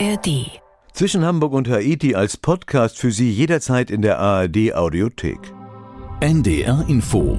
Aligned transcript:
ARD. 0.00 0.50
Zwischen 0.94 1.26
Hamburg 1.26 1.52
und 1.52 1.68
Haiti 1.68 2.14
als 2.14 2.38
Podcast 2.38 2.98
für 2.98 3.10
Sie 3.10 3.30
jederzeit 3.30 3.90
in 3.90 4.00
der 4.00 4.18
ARD 4.18 4.72
Audiothek. 4.74 5.38
NDR 6.20 6.86
Info. 6.88 7.36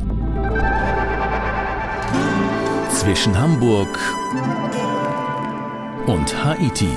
Zwischen 2.93 3.39
Hamburg 3.39 3.97
und 6.05 6.45
Haiti. 6.45 6.89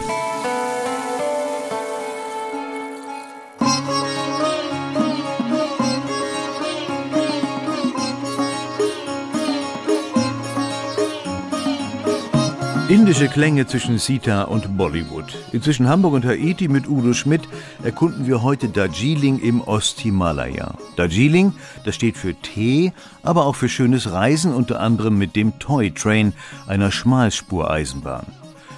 Indische 12.89 13.29
Klänge 13.29 13.67
zwischen 13.67 13.97
Sita 13.97 14.43
und 14.43 14.77
Bollywood. 14.77 15.35
Inzwischen 15.53 15.89
Hamburg 15.89 16.13
und 16.13 16.27
Haiti 16.27 16.69
mit 16.69 16.87
Udo 16.87 17.15
Schmidt 17.15 17.41
erkunden 17.83 18.27
wir 18.27 18.43
heute 18.43 18.69
Darjeeling 18.69 19.41
im 19.41 19.63
Osthimalaya. 19.63 20.77
Darjeeling, 20.97 21.55
das 21.87 21.95
steht 21.95 22.19
für 22.19 22.35
Tee, 22.35 22.93
aber 23.23 23.47
auch 23.47 23.55
für 23.57 23.71
schönes 23.71 24.13
Reisen, 24.13 24.53
unter 24.53 24.81
anderem 24.81 25.17
mit 25.17 25.35
dem 25.35 25.59
Toy 25.59 25.93
Train, 25.93 26.35
einer 26.67 26.91
Schmalspureisenbahn. 26.91 28.27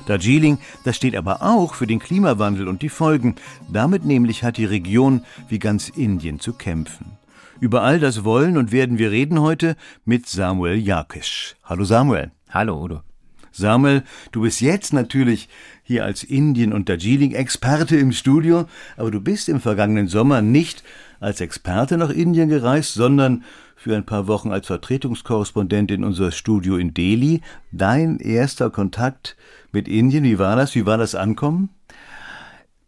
Darjeeling, 0.06 0.58
das 0.84 0.94
steht 0.94 1.16
aber 1.16 1.42
auch 1.42 1.74
für 1.74 1.88
den 1.88 1.98
Klimawandel 1.98 2.68
und 2.68 2.82
die 2.82 2.88
Folgen. 2.88 3.34
Damit 3.68 4.04
nämlich 4.04 4.44
hat 4.44 4.56
die 4.56 4.66
Region 4.66 5.24
wie 5.48 5.58
ganz 5.58 5.88
Indien 5.88 6.38
zu 6.38 6.52
kämpfen. 6.52 7.18
Über 7.58 7.82
all 7.82 7.98
das 7.98 8.22
wollen 8.22 8.56
und 8.56 8.70
werden 8.70 8.98
wir 8.98 9.10
reden 9.10 9.40
heute 9.40 9.74
mit 10.04 10.28
Samuel 10.28 10.76
Jakisch. 10.76 11.56
Hallo 11.64 11.82
Samuel. 11.82 12.30
Hallo 12.50 12.80
Udo. 12.80 13.00
Samuel, 13.56 14.02
du 14.32 14.42
bist 14.42 14.60
jetzt 14.60 14.92
natürlich 14.92 15.48
hier 15.82 16.04
als 16.04 16.22
Indien- 16.22 16.72
und 16.72 16.88
Darjeeling-Experte 16.88 17.96
im 17.96 18.12
Studio, 18.12 18.66
aber 18.96 19.10
du 19.10 19.20
bist 19.20 19.48
im 19.48 19.60
vergangenen 19.60 20.08
Sommer 20.08 20.42
nicht 20.42 20.82
als 21.20 21.40
Experte 21.40 21.96
nach 21.96 22.10
Indien 22.10 22.48
gereist, 22.48 22.94
sondern 22.94 23.44
für 23.76 23.94
ein 23.94 24.04
paar 24.04 24.26
Wochen 24.26 24.50
als 24.50 24.66
Vertretungskorrespondent 24.66 25.90
in 25.90 26.02
unser 26.02 26.32
Studio 26.32 26.76
in 26.76 26.92
Delhi. 26.92 27.40
Dein 27.72 28.18
erster 28.18 28.70
Kontakt 28.70 29.36
mit 29.70 29.86
Indien, 29.86 30.24
wie 30.24 30.38
war 30.38 30.56
das? 30.56 30.74
Wie 30.74 30.86
war 30.86 30.98
das 30.98 31.14
Ankommen? 31.14 31.70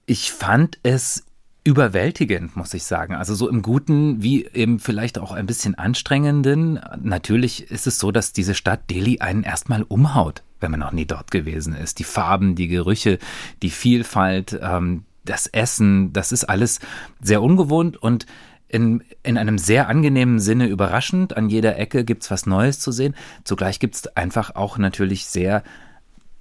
Ich 0.06 0.32
fand 0.32 0.78
es 0.82 1.24
überwältigend, 1.68 2.56
muss 2.56 2.72
ich 2.72 2.84
sagen. 2.84 3.14
Also 3.14 3.34
so 3.34 3.46
im 3.46 3.60
Guten 3.60 4.22
wie 4.22 4.40
im 4.40 4.80
vielleicht 4.80 5.18
auch 5.18 5.32
ein 5.32 5.44
bisschen 5.44 5.74
anstrengenden. 5.74 6.80
Natürlich 7.02 7.70
ist 7.70 7.86
es 7.86 7.98
so, 7.98 8.10
dass 8.10 8.32
diese 8.32 8.54
Stadt 8.54 8.88
Delhi 8.88 9.18
einen 9.20 9.42
erstmal 9.42 9.82
umhaut, 9.82 10.42
wenn 10.60 10.70
man 10.70 10.80
noch 10.80 10.92
nie 10.92 11.04
dort 11.04 11.30
gewesen 11.30 11.74
ist. 11.74 11.98
Die 11.98 12.04
Farben, 12.04 12.54
die 12.54 12.68
Gerüche, 12.68 13.18
die 13.60 13.68
Vielfalt, 13.68 14.58
ähm, 14.62 15.04
das 15.26 15.46
Essen, 15.46 16.14
das 16.14 16.32
ist 16.32 16.44
alles 16.44 16.80
sehr 17.20 17.42
ungewohnt 17.42 17.98
und 17.98 18.24
in, 18.68 19.04
in 19.22 19.36
einem 19.36 19.58
sehr 19.58 19.88
angenehmen 19.88 20.40
Sinne 20.40 20.68
überraschend. 20.68 21.36
An 21.36 21.50
jeder 21.50 21.78
Ecke 21.78 22.02
gibt's 22.02 22.30
was 22.30 22.46
Neues 22.46 22.80
zu 22.80 22.92
sehen. 22.92 23.14
Zugleich 23.44 23.78
gibt's 23.78 24.06
einfach 24.16 24.56
auch 24.56 24.78
natürlich 24.78 25.26
sehr 25.26 25.62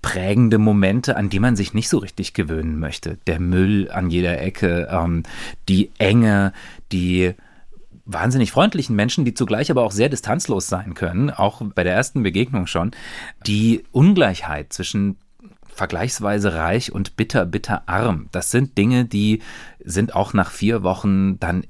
prägende 0.01 0.57
Momente, 0.57 1.17
an 1.17 1.29
die 1.29 1.39
man 1.39 1.55
sich 1.55 1.73
nicht 1.73 1.89
so 1.89 1.97
richtig 1.97 2.33
gewöhnen 2.33 2.79
möchte. 2.79 3.17
Der 3.27 3.39
Müll 3.39 3.89
an 3.91 4.09
jeder 4.09 4.39
Ecke, 4.41 4.87
ähm, 4.91 5.23
die 5.67 5.91
Enge, 5.97 6.53
die 6.91 7.33
wahnsinnig 8.05 8.51
freundlichen 8.51 8.95
Menschen, 8.95 9.25
die 9.25 9.33
zugleich 9.33 9.69
aber 9.69 9.83
auch 9.83 9.91
sehr 9.91 10.09
distanzlos 10.09 10.67
sein 10.67 10.93
können, 10.93 11.29
auch 11.29 11.61
bei 11.75 11.83
der 11.83 11.93
ersten 11.93 12.23
Begegnung 12.23 12.67
schon, 12.67 12.91
die 13.45 13.83
Ungleichheit 13.91 14.71
zwischen 14.71 15.17
vergleichsweise 15.67 16.55
reich 16.55 16.91
und 16.91 17.17
bitter, 17.17 17.45
bitter 17.45 17.83
arm. 17.87 18.29
Das 18.31 18.49
sind 18.49 18.77
Dinge, 18.77 19.05
die 19.05 19.41
sind 19.83 20.15
auch 20.15 20.33
nach 20.33 20.51
vier 20.51 20.83
Wochen 20.83 21.39
dann 21.39 21.65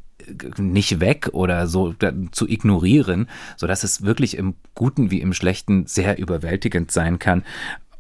nicht 0.58 1.00
weg 1.00 1.30
oder 1.34 1.68
so 1.68 1.96
zu 2.32 2.48
ignorieren, 2.48 3.30
so 3.56 3.66
dass 3.66 3.84
es 3.84 4.04
wirklich 4.04 4.38
im 4.38 4.56
Guten 4.76 5.10
wie 5.10 5.22
im 5.22 5.34
Schlechten 5.34 5.88
sehr 5.88 6.18
überwältigend 6.20 6.92
sein 6.92 7.18
kann 7.18 7.44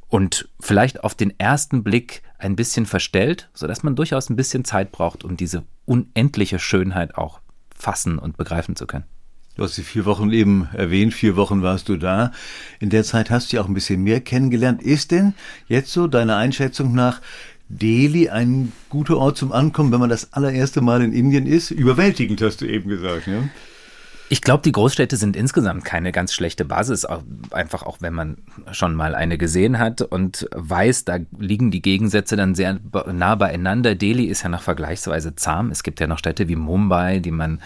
und 0.09 0.49
vielleicht 0.59 1.03
auf 1.03 1.15
den 1.15 1.37
ersten 1.39 1.83
Blick 1.83 2.21
ein 2.37 2.55
bisschen 2.55 2.85
verstellt, 2.85 3.49
sodass 3.53 3.83
man 3.83 3.95
durchaus 3.95 4.29
ein 4.29 4.35
bisschen 4.35 4.63
Zeit 4.63 4.91
braucht, 4.91 5.23
um 5.23 5.37
diese 5.37 5.63
unendliche 5.85 6.59
Schönheit 6.59 7.15
auch 7.15 7.39
fassen 7.75 8.19
und 8.19 8.37
begreifen 8.37 8.75
zu 8.75 8.87
können. 8.87 9.05
Du 9.55 9.63
hast 9.63 9.75
die 9.75 9.81
vier 9.81 10.05
Wochen 10.05 10.31
eben 10.31 10.69
erwähnt, 10.73 11.15
vier 11.15 11.35
Wochen 11.35 11.63
warst 11.63 11.89
du 11.89 11.97
da. 11.97 12.31
In 12.79 12.91
der 12.91 13.03
Zeit 13.03 13.31
hast 13.31 13.51
du 13.51 13.57
ja 13.57 13.63
auch 13.63 13.67
ein 13.67 13.73
bisschen 13.73 14.03
mehr 14.03 14.21
kennengelernt. 14.21 14.83
Ist 14.83 15.09
denn 15.09 15.33
jetzt 15.67 15.91
so 15.91 16.05
deiner 16.05 16.37
Einschätzung 16.37 16.93
nach 16.93 17.21
Delhi 17.67 18.29
ein 18.29 18.71
guter 18.89 19.17
Ort 19.17 19.37
zum 19.37 19.51
Ankommen, 19.51 19.91
wenn 19.91 19.99
man 19.99 20.11
das 20.11 20.31
allererste 20.33 20.81
Mal 20.81 21.01
in 21.01 21.11
Indien 21.11 21.47
ist? 21.47 21.71
Überwältigend 21.71 22.39
hast 22.41 22.61
du 22.61 22.65
eben 22.65 22.87
gesagt, 22.87 23.25
ja? 23.25 23.49
Ich 24.29 24.41
glaube, 24.41 24.61
die 24.61 24.73
Großstädte 24.73 25.15
sind 25.15 25.37
insgesamt 25.37 25.85
keine 25.85 26.11
ganz 26.11 26.33
schlechte 26.33 26.65
Basis, 26.65 27.05
einfach 27.51 27.83
auch 27.83 27.97
wenn 28.01 28.13
man 28.13 28.37
schon 28.71 28.93
mal 28.93 29.15
eine 29.15 29.37
gesehen 29.37 29.79
hat 29.79 30.01
und 30.01 30.49
weiß, 30.53 31.05
da 31.05 31.19
liegen 31.39 31.71
die 31.71 31.81
Gegensätze 31.81 32.35
dann 32.35 32.53
sehr 32.53 32.79
nah 33.11 33.35
beieinander. 33.35 33.95
Delhi 33.95 34.25
ist 34.25 34.43
ja 34.43 34.49
noch 34.49 34.63
vergleichsweise 34.63 35.35
zahm. 35.35 35.71
Es 35.71 35.81
gibt 35.81 36.01
ja 36.01 36.07
noch 36.07 36.17
Städte 36.17 36.49
wie 36.49 36.57
Mumbai, 36.57 37.19
die 37.19 37.31
man 37.31 37.61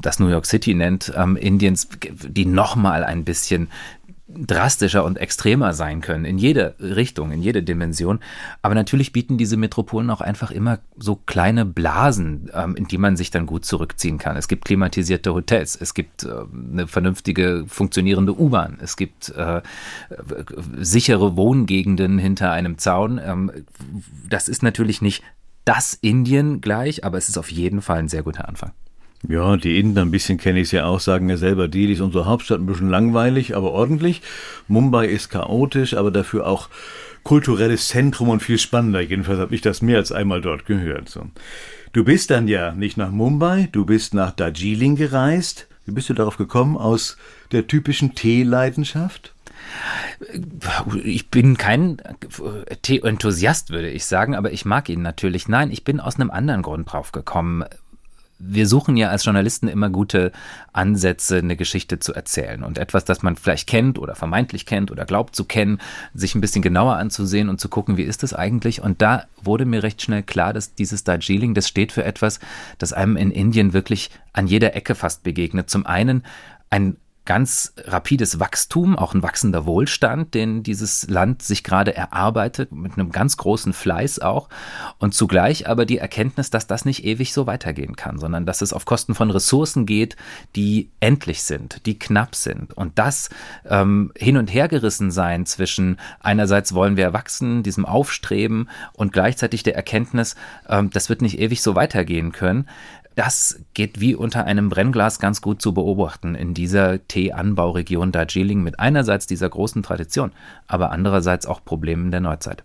das 0.00 0.20
New 0.20 0.28
York 0.28 0.46
City 0.46 0.74
nennt, 0.74 1.12
ähm, 1.16 1.36
Indiens, 1.36 1.88
die 2.00 2.46
noch 2.46 2.76
mal 2.76 3.02
ein 3.02 3.24
bisschen 3.24 3.68
drastischer 4.38 5.04
und 5.04 5.18
extremer 5.18 5.72
sein 5.72 6.00
können, 6.00 6.24
in 6.24 6.38
jede 6.38 6.74
Richtung, 6.80 7.32
in 7.32 7.42
jede 7.42 7.62
Dimension. 7.62 8.20
Aber 8.62 8.74
natürlich 8.74 9.12
bieten 9.12 9.38
diese 9.38 9.56
Metropolen 9.56 10.10
auch 10.10 10.20
einfach 10.20 10.50
immer 10.50 10.78
so 10.96 11.16
kleine 11.16 11.64
Blasen, 11.64 12.50
ähm, 12.54 12.76
in 12.76 12.86
die 12.86 12.98
man 12.98 13.16
sich 13.16 13.30
dann 13.30 13.46
gut 13.46 13.64
zurückziehen 13.64 14.18
kann. 14.18 14.36
Es 14.36 14.48
gibt 14.48 14.64
klimatisierte 14.64 15.32
Hotels, 15.34 15.76
es 15.76 15.94
gibt 15.94 16.24
äh, 16.24 16.30
eine 16.72 16.86
vernünftige, 16.86 17.64
funktionierende 17.66 18.38
U-Bahn, 18.38 18.78
es 18.80 18.96
gibt 18.96 19.30
äh, 19.30 19.62
sichere 20.78 21.36
Wohngegenden 21.36 22.18
hinter 22.18 22.52
einem 22.52 22.78
Zaun. 22.78 23.20
Ähm, 23.24 23.50
das 24.28 24.48
ist 24.48 24.62
natürlich 24.62 25.02
nicht 25.02 25.22
das 25.64 25.94
Indien 25.94 26.60
gleich, 26.60 27.04
aber 27.04 27.18
es 27.18 27.28
ist 27.28 27.38
auf 27.38 27.50
jeden 27.50 27.82
Fall 27.82 27.98
ein 27.98 28.08
sehr 28.08 28.22
guter 28.22 28.48
Anfang. 28.48 28.72
Ja, 29.28 29.56
die 29.56 29.80
Inder, 29.80 30.02
ein 30.02 30.10
bisschen 30.10 30.38
kenne 30.38 30.60
ich 30.60 30.68
es 30.68 30.72
ja 30.72 30.84
auch, 30.84 31.00
sagen 31.00 31.28
ja 31.28 31.36
selber, 31.36 31.66
Delhi 31.68 31.94
ist 31.94 32.00
unsere 32.00 32.26
Hauptstadt, 32.26 32.60
ein 32.60 32.66
bisschen 32.66 32.90
langweilig, 32.90 33.56
aber 33.56 33.72
ordentlich. 33.72 34.22
Mumbai 34.68 35.06
ist 35.06 35.30
chaotisch, 35.30 35.94
aber 35.94 36.10
dafür 36.10 36.46
auch 36.46 36.68
kulturelles 37.24 37.88
Zentrum 37.88 38.28
und 38.28 38.40
viel 38.40 38.58
spannender. 38.58 39.00
Jedenfalls 39.00 39.40
habe 39.40 39.54
ich 39.54 39.60
das 39.60 39.82
mehr 39.82 39.98
als 39.98 40.12
einmal 40.12 40.40
dort 40.40 40.64
gehört. 40.66 41.08
So. 41.08 41.26
Du 41.92 42.04
bist 42.04 42.30
dann 42.30 42.46
ja 42.46 42.72
nicht 42.72 42.96
nach 42.96 43.10
Mumbai, 43.10 43.68
du 43.72 43.84
bist 43.84 44.14
nach 44.14 44.30
Darjeeling 44.30 44.94
gereist. 44.94 45.66
Wie 45.86 45.92
bist 45.92 46.08
du 46.08 46.14
darauf 46.14 46.36
gekommen? 46.36 46.76
Aus 46.76 47.16
der 47.50 47.66
typischen 47.66 48.14
Teeleidenschaft? 48.14 49.34
Ich 51.02 51.30
bin 51.30 51.56
kein 51.56 52.00
Tee-Enthusiast, 52.82 53.70
würde 53.70 53.90
ich 53.90 54.04
sagen, 54.04 54.36
aber 54.36 54.52
ich 54.52 54.64
mag 54.64 54.88
ihn 54.88 55.02
natürlich. 55.02 55.48
Nein, 55.48 55.72
ich 55.72 55.82
bin 55.82 55.98
aus 55.98 56.16
einem 56.16 56.30
anderen 56.30 56.62
Grund 56.62 56.92
drauf 56.92 57.10
gekommen 57.10 57.64
wir 58.38 58.66
suchen 58.66 58.96
ja 58.96 59.08
als 59.08 59.24
Journalisten 59.24 59.68
immer 59.68 59.88
gute 59.88 60.32
Ansätze, 60.72 61.38
eine 61.38 61.56
Geschichte 61.56 61.98
zu 61.98 62.12
erzählen 62.12 62.62
und 62.62 62.78
etwas, 62.78 63.04
das 63.04 63.22
man 63.22 63.36
vielleicht 63.36 63.68
kennt 63.68 63.98
oder 63.98 64.14
vermeintlich 64.14 64.66
kennt 64.66 64.90
oder 64.90 65.06
glaubt 65.06 65.34
zu 65.34 65.44
kennen, 65.44 65.80
sich 66.14 66.34
ein 66.34 66.40
bisschen 66.40 66.62
genauer 66.62 66.96
anzusehen 66.96 67.48
und 67.48 67.60
zu 67.60 67.68
gucken, 67.68 67.96
wie 67.96 68.02
ist 68.02 68.22
es 68.22 68.34
eigentlich. 68.34 68.82
Und 68.82 69.00
da 69.00 69.24
wurde 69.42 69.64
mir 69.64 69.82
recht 69.82 70.02
schnell 70.02 70.22
klar, 70.22 70.52
dass 70.52 70.74
dieses 70.74 71.04
Darjeeling, 71.04 71.54
das 71.54 71.68
steht 71.68 71.92
für 71.92 72.04
etwas, 72.04 72.40
das 72.78 72.92
einem 72.92 73.16
in 73.16 73.30
Indien 73.30 73.72
wirklich 73.72 74.10
an 74.32 74.46
jeder 74.46 74.74
Ecke 74.76 74.94
fast 74.94 75.22
begegnet. 75.22 75.70
Zum 75.70 75.86
einen 75.86 76.22
ein 76.68 76.96
ganz 77.26 77.74
rapides 77.84 78.40
Wachstum, 78.40 78.96
auch 78.96 79.12
ein 79.12 79.22
wachsender 79.22 79.66
Wohlstand, 79.66 80.32
den 80.34 80.62
dieses 80.62 81.08
Land 81.10 81.42
sich 81.42 81.62
gerade 81.62 81.94
erarbeitet, 81.94 82.72
mit 82.72 82.94
einem 82.94 83.12
ganz 83.12 83.36
großen 83.36 83.72
Fleiß 83.72 84.20
auch. 84.20 84.48
Und 84.98 85.14
zugleich 85.14 85.68
aber 85.68 85.84
die 85.84 85.98
Erkenntnis, 85.98 86.50
dass 86.50 86.66
das 86.66 86.84
nicht 86.84 87.04
ewig 87.04 87.32
so 87.32 87.46
weitergehen 87.46 87.96
kann, 87.96 88.18
sondern 88.18 88.46
dass 88.46 88.62
es 88.62 88.72
auf 88.72 88.84
Kosten 88.84 89.14
von 89.14 89.30
Ressourcen 89.30 89.84
geht, 89.84 90.16
die 90.54 90.90
endlich 91.00 91.42
sind, 91.42 91.84
die 91.84 91.98
knapp 91.98 92.34
sind. 92.34 92.72
Und 92.76 92.98
das 92.98 93.28
ähm, 93.68 94.12
hin 94.16 94.36
und 94.36 94.52
her 94.52 94.68
gerissen 94.68 95.10
sein 95.10 95.44
zwischen 95.44 95.98
einerseits 96.20 96.72
wollen 96.72 96.96
wir 96.96 97.12
wachsen, 97.12 97.62
diesem 97.62 97.84
Aufstreben 97.84 98.68
und 98.92 99.12
gleichzeitig 99.12 99.64
der 99.64 99.74
Erkenntnis, 99.74 100.36
ähm, 100.68 100.90
das 100.90 101.08
wird 101.08 101.22
nicht 101.22 101.38
ewig 101.38 101.60
so 101.60 101.74
weitergehen 101.74 102.32
können, 102.32 102.68
das 103.16 103.58
geht 103.72 103.98
wie 103.98 104.14
unter 104.14 104.44
einem 104.44 104.68
Brennglas 104.68 105.18
ganz 105.18 105.40
gut 105.40 105.62
zu 105.62 105.72
beobachten 105.72 106.34
in 106.34 106.52
dieser 106.52 107.04
Teeanbauregion 107.08 108.12
Darjeeling 108.12 108.62
mit 108.62 108.78
einerseits 108.78 109.26
dieser 109.26 109.48
großen 109.48 109.82
Tradition, 109.82 110.32
aber 110.68 110.92
andererseits 110.92 111.46
auch 111.46 111.64
Problemen 111.64 112.10
der 112.10 112.20
Neuzeit. 112.20 112.62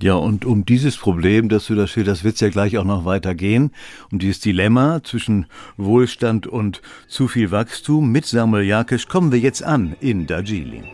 Ja, 0.00 0.14
und 0.14 0.46
um 0.46 0.64
dieses 0.64 0.96
Problem, 0.96 1.50
das 1.50 1.66
du 1.66 1.74
da 1.74 1.82
das 1.82 2.24
wird 2.24 2.34
es 2.36 2.40
ja 2.40 2.48
gleich 2.48 2.78
auch 2.78 2.84
noch 2.84 3.04
weitergehen, 3.04 3.72
um 4.10 4.18
dieses 4.20 4.40
Dilemma 4.40 5.02
zwischen 5.02 5.46
Wohlstand 5.76 6.46
und 6.46 6.80
zu 7.06 7.28
viel 7.28 7.50
Wachstum 7.50 8.10
mit 8.10 8.24
Samuel 8.24 8.64
Jakisch 8.64 9.08
kommen 9.08 9.32
wir 9.32 9.40
jetzt 9.40 9.62
an 9.62 9.96
in 10.00 10.26
Darjeeling. 10.26 10.84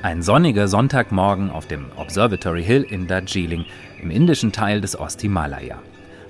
Ein 0.00 0.22
sonniger 0.22 0.68
Sonntagmorgen 0.68 1.50
auf 1.50 1.66
dem 1.66 1.86
Observatory 1.96 2.62
Hill 2.62 2.82
in 2.82 3.06
Darjeeling, 3.06 3.64
im 4.04 4.10
indischen 4.10 4.52
Teil 4.52 4.80
des 4.80 4.98
Osthimalaya. 4.98 5.82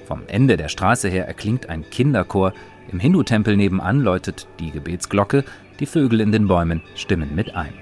Vom 0.06 0.22
Ende 0.28 0.56
der 0.56 0.68
Straße 0.68 1.08
her 1.08 1.26
erklingt 1.26 1.68
ein 1.68 1.88
Kinderchor, 1.90 2.54
im 2.92 3.00
Hindu-Tempel 3.00 3.56
nebenan 3.56 4.00
läutet 4.00 4.46
die 4.60 4.70
Gebetsglocke, 4.70 5.44
die 5.80 5.86
Vögel 5.86 6.20
in 6.20 6.32
den 6.32 6.46
Bäumen 6.46 6.82
stimmen 6.94 7.34
mit 7.34 7.54
ein. 7.56 7.72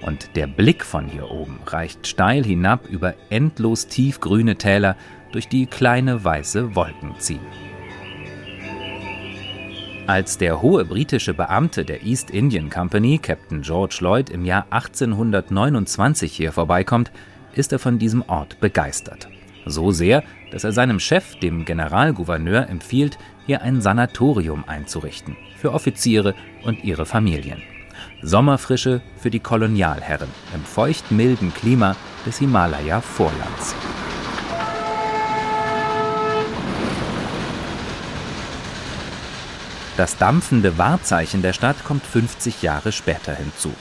Und 0.00 0.36
der 0.36 0.46
Blick 0.46 0.84
von 0.84 1.06
hier 1.06 1.30
oben 1.30 1.58
reicht 1.66 2.06
steil 2.06 2.44
hinab 2.44 2.88
über 2.88 3.14
endlos 3.30 3.86
tiefgrüne 3.86 4.56
Täler, 4.56 4.96
durch 5.32 5.48
die 5.48 5.66
kleine 5.66 6.22
weiße 6.22 6.76
Wolken 6.76 7.14
ziehen. 7.18 7.40
Als 10.06 10.38
der 10.38 10.62
hohe 10.62 10.84
britische 10.84 11.34
Beamte 11.34 11.84
der 11.84 12.04
East 12.04 12.30
Indian 12.30 12.70
Company, 12.70 13.18
Captain 13.18 13.62
George 13.62 13.96
Lloyd, 14.00 14.30
im 14.30 14.44
Jahr 14.44 14.66
1829 14.70 16.32
hier 16.32 16.52
vorbeikommt, 16.52 17.10
ist 17.54 17.72
er 17.72 17.78
von 17.78 17.98
diesem 17.98 18.22
Ort 18.28 18.60
begeistert. 18.60 19.28
So 19.66 19.90
sehr, 19.92 20.22
dass 20.50 20.64
er 20.64 20.72
seinem 20.72 21.00
Chef, 21.00 21.36
dem 21.36 21.64
Generalgouverneur, 21.64 22.68
empfiehlt, 22.68 23.18
hier 23.46 23.62
ein 23.62 23.80
Sanatorium 23.80 24.64
einzurichten 24.66 25.36
für 25.58 25.72
Offiziere 25.72 26.34
und 26.64 26.84
ihre 26.84 27.06
Familien. 27.06 27.62
Sommerfrische 28.22 29.00
für 29.16 29.30
die 29.30 29.40
Kolonialherren 29.40 30.28
im 30.54 30.64
feucht-milden 30.64 31.52
Klima 31.54 31.96
des 32.26 32.38
Himalaya-Vorlands. 32.38 33.74
Das 39.96 40.16
dampfende 40.16 40.76
Wahrzeichen 40.76 41.40
der 41.40 41.52
Stadt 41.52 41.84
kommt 41.84 42.04
50 42.04 42.62
Jahre 42.62 42.90
später 42.90 43.32
hinzu. 43.34 43.72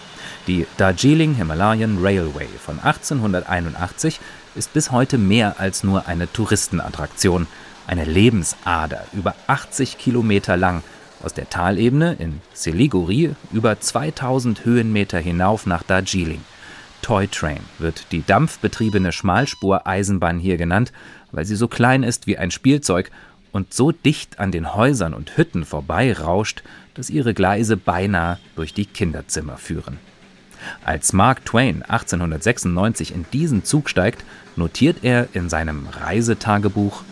Die 0.45 0.67
Darjeeling 0.77 1.33
Himalayan 1.33 1.97
Railway 1.99 2.47
von 2.63 2.79
1881 2.79 4.19
ist 4.55 4.73
bis 4.73 4.91
heute 4.91 5.17
mehr 5.17 5.59
als 5.59 5.83
nur 5.83 6.07
eine 6.07 6.31
Touristenattraktion, 6.31 7.47
eine 7.87 8.05
Lebensader 8.05 9.05
über 9.13 9.35
80 9.47 9.97
Kilometer 9.97 10.57
lang, 10.57 10.83
aus 11.23 11.33
der 11.33 11.49
Talebene 11.49 12.17
in 12.19 12.41
Siliguri 12.53 13.33
über 13.51 13.79
2000 13.79 14.65
Höhenmeter 14.65 15.19
hinauf 15.19 15.65
nach 15.65 15.83
Darjeeling. 15.83 16.41
Toy 17.01 17.27
Train 17.27 17.59
wird 17.79 18.11
die 18.11 18.25
dampfbetriebene 18.25 19.11
Schmalspur-Eisenbahn 19.11 20.39
hier 20.39 20.57
genannt, 20.57 20.91
weil 21.31 21.45
sie 21.45 21.55
so 21.55 21.67
klein 21.67 22.03
ist 22.03 22.27
wie 22.27 22.37
ein 22.37 22.51
Spielzeug 22.51 23.11
und 23.51 23.73
so 23.73 23.91
dicht 23.91 24.39
an 24.39 24.51
den 24.51 24.73
Häusern 24.73 25.13
und 25.13 25.37
Hütten 25.37 25.65
vorbeirauscht, 25.65 26.63
dass 26.93 27.09
ihre 27.09 27.33
Gleise 27.33 27.77
beinahe 27.77 28.39
durch 28.55 28.73
die 28.73 28.85
Kinderzimmer 28.85 29.57
führen. 29.57 29.99
Als 30.83 31.13
Mark 31.13 31.45
Twain 31.45 31.83
1896 31.83 33.13
in 33.13 33.25
diesen 33.31 33.63
Zug 33.63 33.89
steigt, 33.89 34.23
notiert 34.55 34.97
er 35.03 35.27
in 35.33 35.49
seinem 35.49 35.87
Reisetagebuch 35.87 37.03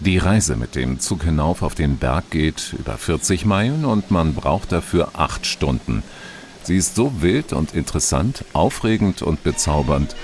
Die 0.00 0.18
Reise 0.18 0.56
mit 0.56 0.74
dem 0.74 1.00
Zug 1.00 1.24
hinauf 1.24 1.62
auf 1.62 1.74
den 1.74 1.98
Berg 1.98 2.30
geht 2.30 2.74
über 2.78 2.96
40 2.98 3.44
Meilen 3.44 3.84
und 3.84 4.10
man 4.10 4.34
braucht 4.34 4.72
dafür 4.72 5.10
acht 5.14 5.46
Stunden. 5.46 6.02
Sie 6.62 6.76
ist 6.76 6.94
so 6.94 7.22
wild 7.22 7.52
und 7.52 7.74
interessant, 7.74 8.44
aufregend 8.52 9.22
und 9.22 9.42
bezaubernd. 9.42 10.16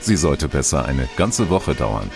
Sie 0.00 0.16
sollte 0.16 0.48
besser 0.48 0.84
eine 0.84 1.08
ganze 1.16 1.50
Woche 1.50 1.74
dauern. 1.74 2.10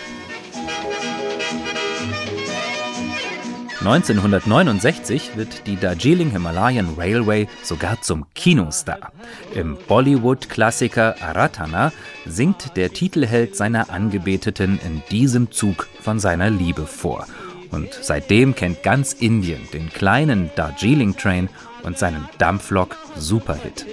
1969 3.88 5.30
wird 5.36 5.66
die 5.66 5.76
Darjeeling 5.76 6.30
Himalayan 6.30 6.96
Railway 6.98 7.48
sogar 7.62 8.02
zum 8.02 8.26
Kinostar. 8.34 9.12
Im 9.54 9.78
Bollywood-Klassiker 9.88 11.14
Aratana 11.22 11.90
singt 12.26 12.76
der 12.76 12.92
Titelheld 12.92 13.56
seiner 13.56 13.88
Angebeteten 13.88 14.78
in 14.84 15.02
diesem 15.10 15.50
Zug 15.52 15.88
von 16.02 16.20
seiner 16.20 16.50
Liebe 16.50 16.84
vor. 16.84 17.26
Und 17.70 17.88
seitdem 18.02 18.54
kennt 18.54 18.82
ganz 18.82 19.14
Indien 19.14 19.66
den 19.72 19.88
kleinen 19.88 20.50
Darjeeling 20.54 21.16
Train 21.16 21.48
und 21.82 21.96
seinen 21.96 22.28
Dampflok 22.36 22.94
Superhit. 23.16 23.86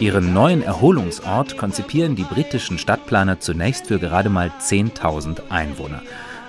Ihren 0.00 0.34
neuen 0.34 0.62
Erholungsort 0.62 1.56
konzipieren 1.56 2.16
die 2.16 2.24
britischen 2.24 2.78
Stadtplaner 2.78 3.38
zunächst 3.38 3.86
für 3.86 4.00
gerade 4.00 4.28
mal 4.28 4.50
10.000 4.60 5.50
Einwohner. 5.50 6.02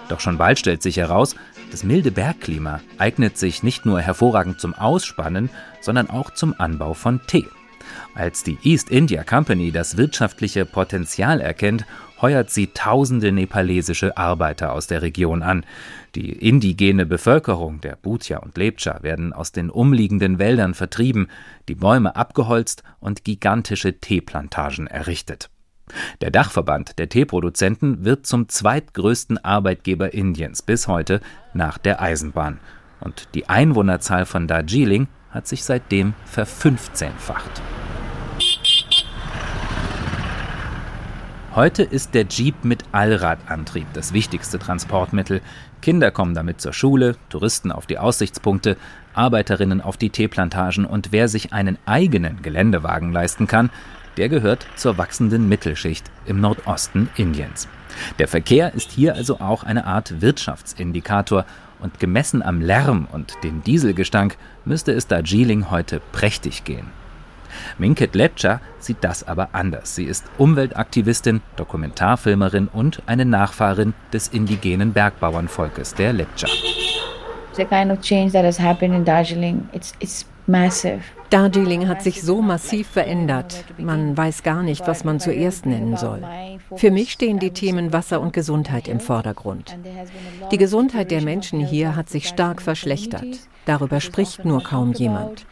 Doch 0.10 0.20
schon 0.20 0.38
bald 0.38 0.58
stellt 0.58 0.82
sich 0.82 0.98
heraus, 0.98 1.36
das 1.70 1.84
milde 1.84 2.12
Bergklima 2.12 2.82
eignet 2.98 3.38
sich 3.38 3.62
nicht 3.62 3.86
nur 3.86 4.02
hervorragend 4.02 4.60
zum 4.60 4.74
Ausspannen, 4.74 5.50
sondern 5.80 6.10
auch 6.10 6.32
zum 6.32 6.56
Anbau 6.58 6.96
von 6.96 7.22
Tee. 7.28 7.48
Als 8.16 8.44
die 8.44 8.58
East 8.64 8.90
India 8.90 9.24
Company 9.24 9.72
das 9.72 9.96
wirtschaftliche 9.96 10.66
Potenzial 10.66 11.40
erkennt, 11.40 11.86
heuert 12.22 12.50
sie 12.50 12.68
tausende 12.68 13.32
nepalesische 13.32 14.18
Arbeiter 14.18 14.74
aus 14.74 14.88
der 14.88 15.02
Region 15.02 15.44
an. 15.44 15.66
Die 16.16 16.32
indigene 16.32 17.06
Bevölkerung 17.06 17.82
der 17.82 17.98
Bhutia 17.98 18.40
und 18.40 18.58
Lepcha 18.58 19.04
werden 19.04 19.34
aus 19.34 19.52
den 19.52 19.70
umliegenden 19.70 20.40
Wäldern 20.40 20.74
vertrieben, 20.74 21.28
die 21.68 21.76
Bäume 21.76 22.16
abgeholzt 22.16 22.84
und 23.00 23.24
gigantische 23.24 24.00
Teeplantagen 24.00 24.88
errichtet. 24.88 25.50
Der 26.22 26.32
Dachverband 26.32 26.98
der 26.98 27.10
Teeproduzenten 27.10 28.06
wird 28.06 28.26
zum 28.26 28.50
zweitgrößten 28.50 29.44
Arbeitgeber 29.44 30.14
Indiens 30.14 30.62
bis 30.62 30.88
heute 30.88 31.22
nach 31.54 31.78
der 31.78 32.02
Eisenbahn. 32.02 32.60
Und 33.02 33.30
die 33.36 33.50
Einwohnerzahl 33.50 34.26
von 34.26 34.48
Darjeeling 34.48 35.08
hat 35.30 35.48
sich 35.48 35.64
seitdem 35.64 36.14
verfünfzehnfacht. 36.26 37.62
Heute 41.56 41.84
ist 41.84 42.14
der 42.16 42.26
Jeep 42.26 42.66
mit 42.66 42.84
Allradantrieb 42.92 43.88
das 43.94 44.12
wichtigste 44.12 44.60
Transportmittel. 44.60 45.40
Kinder 45.82 46.12
kommen 46.12 46.36
damit 46.36 46.60
zur 46.60 46.74
Schule, 46.74 47.16
Touristen 47.30 47.72
auf 47.72 47.86
die 47.86 47.98
Aussichtspunkte, 47.98 48.76
Arbeiterinnen 49.14 49.80
auf 49.80 49.96
die 49.96 50.10
Teeplantagen 50.10 50.84
und 50.84 51.14
wer 51.14 51.30
sich 51.30 51.54
einen 51.54 51.78
eigenen 51.86 52.42
Geländewagen 52.42 53.14
leisten 53.14 53.48
kann, 53.48 53.70
der 54.18 54.28
gehört 54.28 54.68
zur 54.76 54.98
wachsenden 54.98 55.48
Mittelschicht 55.48 56.12
im 56.26 56.42
Nordosten 56.42 57.10
Indiens. 57.16 57.70
Der 58.20 58.28
Verkehr 58.28 58.74
ist 58.74 58.92
hier 58.92 59.16
also 59.16 59.40
auch 59.40 59.64
eine 59.64 59.86
Art 59.86 60.20
Wirtschaftsindikator 60.20 61.46
und 61.80 62.02
gemessen 62.02 62.44
am 62.44 62.60
Lärm 62.60 63.08
und 63.10 63.34
dem 63.46 63.64
Dieselgestank 63.64 64.36
müsste 64.66 64.92
es 64.92 65.08
Darjeeling 65.08 65.72
heute 65.72 66.02
prächtig 66.12 66.66
gehen. 66.66 66.88
Minket 67.78 68.16
Lepcha 68.16 68.62
sieht 68.80 68.98
das 69.02 69.28
aber 69.28 69.50
anders. 69.54 69.96
Sie 69.96 70.06
ist 70.06 70.26
Umweltaktivistin, 70.38 71.42
Dokumentarfilmerin 71.56 72.68
und 72.68 73.02
eine 73.06 73.26
Nachfahrin 73.26 73.94
des 74.14 74.28
indigenen 74.28 74.94
Bergbauernvolkes 74.94 75.96
der 75.96 76.14
Lepcha. 76.14 76.48
The 77.56 77.66
kind 77.66 77.92
of 77.92 78.02
change 78.02 78.34
that 78.34 78.44
has 78.44 78.60
happened 78.60 78.94
in 78.94 79.06
Darjeeling, 79.06 79.70
it's, 79.72 79.94
it's 80.00 80.26
massive. 80.46 81.00
Darjeeling 81.30 81.88
hat 81.88 82.04
sich 82.04 82.22
so 82.22 82.42
massiv 82.42 82.88
verändert. 82.88 83.64
Man 83.78 84.16
weiß 84.16 84.44
gar 84.44 84.62
nicht, 84.62 84.88
was 84.88 85.04
man 85.04 85.20
zuerst 85.20 85.66
nennen 85.66 85.98
soll. 85.98 86.22
Für 86.76 86.92
mich 86.92 87.12
stehen 87.12 87.40
die 87.40 87.52
Themen 87.52 87.94
Wasser 87.94 88.22
und 88.22 88.34
Gesundheit 88.34 88.88
im 88.88 89.00
Vordergrund. 89.00 89.76
Die 90.52 90.58
Gesundheit 90.58 91.12
der 91.12 91.22
Menschen 91.22 91.60
hier 91.60 91.96
hat 91.96 92.10
sich 92.10 92.28
stark 92.28 92.62
verschlechtert. 92.62 93.26
Darüber 93.66 94.00
spricht 94.00 94.46
nur 94.46 94.62
kaum 94.64 94.94
jemand. 94.94 95.46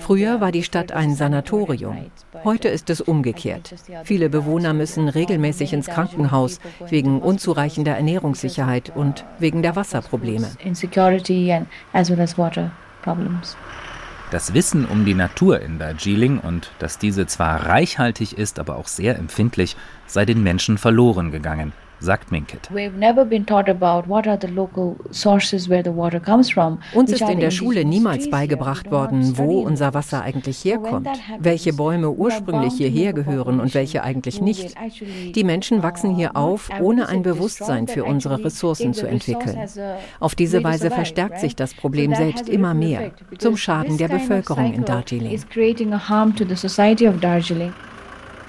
Früher 0.00 0.40
war 0.40 0.52
die 0.52 0.62
Stadt 0.62 0.92
ein 0.92 1.14
Sanatorium. 1.14 2.10
Heute 2.44 2.68
ist 2.68 2.90
es 2.90 3.00
umgekehrt. 3.00 3.74
Viele 4.04 4.28
Bewohner 4.28 4.72
müssen 4.72 5.08
regelmäßig 5.08 5.72
ins 5.72 5.86
Krankenhaus 5.86 6.60
wegen 6.88 7.20
unzureichender 7.20 7.96
Ernährungssicherheit 7.96 8.92
und 8.94 9.24
wegen 9.38 9.62
der 9.62 9.76
Wasserprobleme. 9.76 10.48
Das 14.30 14.54
Wissen 14.54 14.84
um 14.86 15.04
die 15.04 15.14
Natur 15.14 15.60
in 15.60 15.78
Darjeeling 15.78 16.38
und 16.40 16.70
dass 16.78 16.98
diese 16.98 17.26
zwar 17.26 17.66
reichhaltig 17.66 18.36
ist, 18.36 18.58
aber 18.58 18.76
auch 18.76 18.88
sehr 18.88 19.16
empfindlich, 19.16 19.76
sei 20.06 20.24
den 20.24 20.42
Menschen 20.42 20.78
verloren 20.78 21.30
gegangen 21.30 21.72
sagt 22.04 22.30
Minkett. 22.30 22.70
Uns 26.92 27.10
ist 27.10 27.28
in 27.28 27.40
der 27.40 27.50
Schule 27.50 27.84
niemals 27.84 28.30
beigebracht 28.30 28.90
worden, 28.90 29.36
wo 29.38 29.60
unser 29.60 29.94
Wasser 29.94 30.22
eigentlich 30.22 30.64
herkommt, 30.64 31.08
welche 31.38 31.72
Bäume 31.72 32.10
ursprünglich 32.10 32.74
hierher 32.74 33.12
gehören 33.12 33.60
und 33.60 33.74
welche 33.74 34.02
eigentlich 34.02 34.40
nicht. 34.40 34.74
Die 35.34 35.44
Menschen 35.44 35.82
wachsen 35.82 36.14
hier 36.14 36.36
auf, 36.36 36.70
ohne 36.80 37.08
ein 37.08 37.22
Bewusstsein 37.22 37.88
für 37.88 38.04
unsere 38.04 38.44
Ressourcen 38.44 38.94
zu 38.94 39.06
entwickeln. 39.06 39.58
Auf 40.20 40.34
diese 40.34 40.62
Weise 40.62 40.90
verstärkt 40.90 41.40
sich 41.40 41.56
das 41.56 41.74
Problem 41.74 42.14
selbst 42.14 42.48
immer 42.48 42.74
mehr, 42.74 43.12
zum 43.38 43.56
Schaden 43.56 43.98
der 43.98 44.08
Bevölkerung 44.08 44.72
in 44.74 44.84
Darjeeling. 44.84 45.40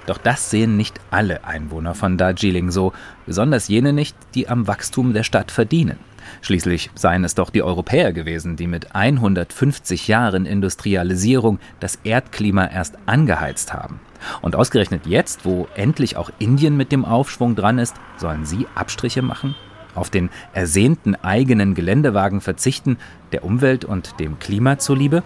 Doch 0.05 0.17
das 0.17 0.49
sehen 0.49 0.77
nicht 0.77 0.99
alle 1.09 1.43
Einwohner 1.45 1.95
von 1.95 2.17
Darjeeling 2.17 2.71
so, 2.71 2.93
besonders 3.25 3.67
jene 3.67 3.93
nicht, 3.93 4.15
die 4.35 4.47
am 4.47 4.67
Wachstum 4.67 5.13
der 5.13 5.23
Stadt 5.23 5.51
verdienen. 5.51 5.97
Schließlich 6.41 6.89
seien 6.95 7.23
es 7.23 7.35
doch 7.35 7.49
die 7.49 7.63
Europäer 7.63 8.13
gewesen, 8.13 8.55
die 8.55 8.67
mit 8.67 8.95
150 8.95 10.07
Jahren 10.07 10.45
Industrialisierung 10.45 11.59
das 11.79 11.99
Erdklima 12.03 12.67
erst 12.67 12.97
angeheizt 13.05 13.73
haben. 13.73 13.99
Und 14.41 14.55
ausgerechnet 14.55 15.05
jetzt, 15.05 15.45
wo 15.45 15.67
endlich 15.75 16.17
auch 16.17 16.31
Indien 16.39 16.77
mit 16.77 16.91
dem 16.91 17.05
Aufschwung 17.05 17.55
dran 17.55 17.77
ist, 17.77 17.95
sollen 18.17 18.45
sie 18.45 18.67
Abstriche 18.75 19.21
machen? 19.21 19.55
Auf 19.93 20.09
den 20.09 20.29
ersehnten 20.53 21.15
eigenen 21.15 21.73
Geländewagen 21.73 22.41
verzichten, 22.41 22.97
der 23.31 23.43
Umwelt 23.43 23.85
und 23.85 24.19
dem 24.19 24.39
Klima 24.39 24.77
zuliebe? 24.77 25.23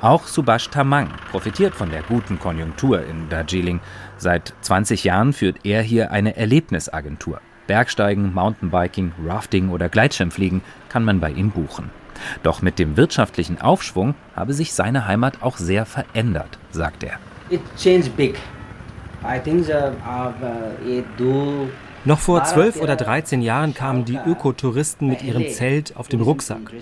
Auch 0.00 0.26
Subhash 0.26 0.70
Tamang 0.70 1.08
profitiert 1.30 1.74
von 1.74 1.90
der 1.90 2.02
guten 2.02 2.38
Konjunktur 2.38 3.04
in 3.04 3.28
Darjeeling. 3.28 3.80
Seit 4.16 4.54
20 4.60 5.04
Jahren 5.04 5.32
führt 5.32 5.64
er 5.64 5.82
hier 5.82 6.10
eine 6.10 6.36
Erlebnisagentur. 6.36 7.40
Bergsteigen, 7.66 8.34
Mountainbiking, 8.34 9.12
Rafting 9.24 9.70
oder 9.70 9.88
Gleitschirmfliegen 9.88 10.62
kann 10.88 11.04
man 11.04 11.20
bei 11.20 11.30
ihm 11.30 11.50
buchen. 11.50 11.90
Doch 12.42 12.62
mit 12.62 12.78
dem 12.78 12.96
wirtschaftlichen 12.96 13.60
Aufschwung 13.60 14.14
habe 14.36 14.52
sich 14.52 14.72
seine 14.72 15.06
Heimat 15.06 15.42
auch 15.42 15.56
sehr 15.56 15.86
verändert, 15.86 16.58
sagt 16.70 17.02
er. 17.02 17.18
It 17.50 17.60
changed 17.76 18.16
big. 18.16 18.38
I 19.22 19.38
think 19.38 19.64
the, 19.64 19.72
uh, 20.04 20.32
uh, 20.42 21.68
noch 22.04 22.18
vor 22.18 22.44
zwölf 22.44 22.80
oder 22.80 22.96
dreizehn 22.96 23.42
Jahren 23.42 23.74
kamen 23.74 24.04
die 24.04 24.18
Ökotouristen 24.26 25.08
mit 25.08 25.22
ihrem 25.22 25.48
Zelt 25.48 25.96
auf 25.96 26.08
dem 26.08 26.20
Rucksack. 26.20 26.72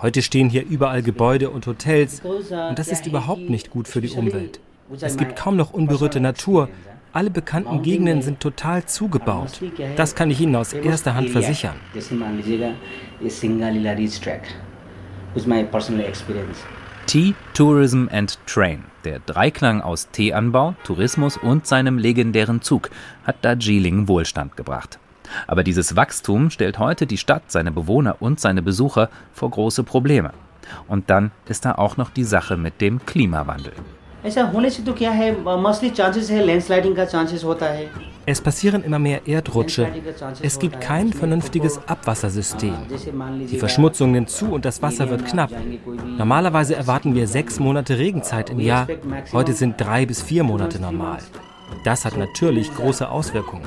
Heute 0.00 0.22
stehen 0.22 0.48
hier 0.48 0.66
überall 0.66 1.02
Gebäude 1.02 1.50
und 1.50 1.66
Hotels 1.66 2.20
und 2.20 2.78
das 2.78 2.88
ist 2.88 3.06
überhaupt 3.06 3.48
nicht 3.48 3.70
gut 3.70 3.88
für 3.88 4.00
die 4.00 4.10
Umwelt. 4.10 4.60
Es 5.00 5.16
gibt 5.16 5.36
kaum 5.36 5.56
noch 5.56 5.72
unberührte 5.72 6.20
Natur. 6.20 6.68
Alle 7.12 7.30
bekannten 7.30 7.82
Gegenden 7.82 8.22
sind 8.22 8.40
total 8.40 8.84
zugebaut. 8.84 9.60
Das 9.96 10.14
kann 10.14 10.30
ich 10.30 10.40
Ihnen 10.40 10.54
aus 10.56 10.72
erster 10.72 11.14
Hand 11.14 11.30
versichern. 11.30 11.74
Tea, 17.06 17.34
Tourism 17.54 18.06
and 18.10 18.38
Train. 18.46 18.84
Der 19.04 19.18
Dreiklang 19.18 19.80
aus 19.80 20.10
Teeanbau, 20.10 20.74
Tourismus 20.84 21.38
und 21.38 21.66
seinem 21.66 21.96
legendären 21.96 22.60
Zug 22.60 22.90
hat 23.24 23.36
Darjeeling 23.42 24.08
Wohlstand 24.08 24.58
gebracht. 24.58 24.98
Aber 25.46 25.64
dieses 25.64 25.96
Wachstum 25.96 26.50
stellt 26.50 26.78
heute 26.78 27.06
die 27.06 27.16
Stadt, 27.16 27.50
seine 27.50 27.72
Bewohner 27.72 28.16
und 28.20 28.40
seine 28.40 28.62
Besucher 28.62 29.08
vor 29.32 29.50
große 29.50 29.84
Probleme. 29.84 30.32
Und 30.86 31.08
dann 31.08 31.30
ist 31.46 31.64
da 31.64 31.76
auch 31.76 31.96
noch 31.96 32.10
die 32.10 32.24
Sache 32.24 32.56
mit 32.56 32.80
dem 32.80 33.04
Klimawandel. 33.06 33.72
Es 38.26 38.40
passieren 38.40 38.84
immer 38.84 38.98
mehr 38.98 39.26
Erdrutsche. 39.26 39.88
Es 40.42 40.58
gibt 40.58 40.80
kein 40.80 41.12
vernünftiges 41.12 41.80
Abwassersystem. 41.86 42.74
Die 43.50 43.56
Verschmutzung 43.56 44.12
nimmt 44.12 44.28
zu 44.28 44.52
und 44.52 44.64
das 44.64 44.82
Wasser 44.82 45.08
wird 45.08 45.24
knapp. 45.24 45.50
Normalerweise 46.18 46.76
erwarten 46.76 47.14
wir 47.14 47.26
sechs 47.26 47.58
Monate 47.58 47.98
Regenzeit 47.98 48.50
im 48.50 48.60
Jahr. 48.60 48.86
Heute 49.32 49.54
sind 49.54 49.80
drei 49.80 50.04
bis 50.04 50.20
vier 50.22 50.44
Monate 50.44 50.80
normal. 50.80 51.18
Das 51.84 52.04
hat 52.04 52.18
natürlich 52.18 52.74
große 52.74 53.08
Auswirkungen. 53.08 53.64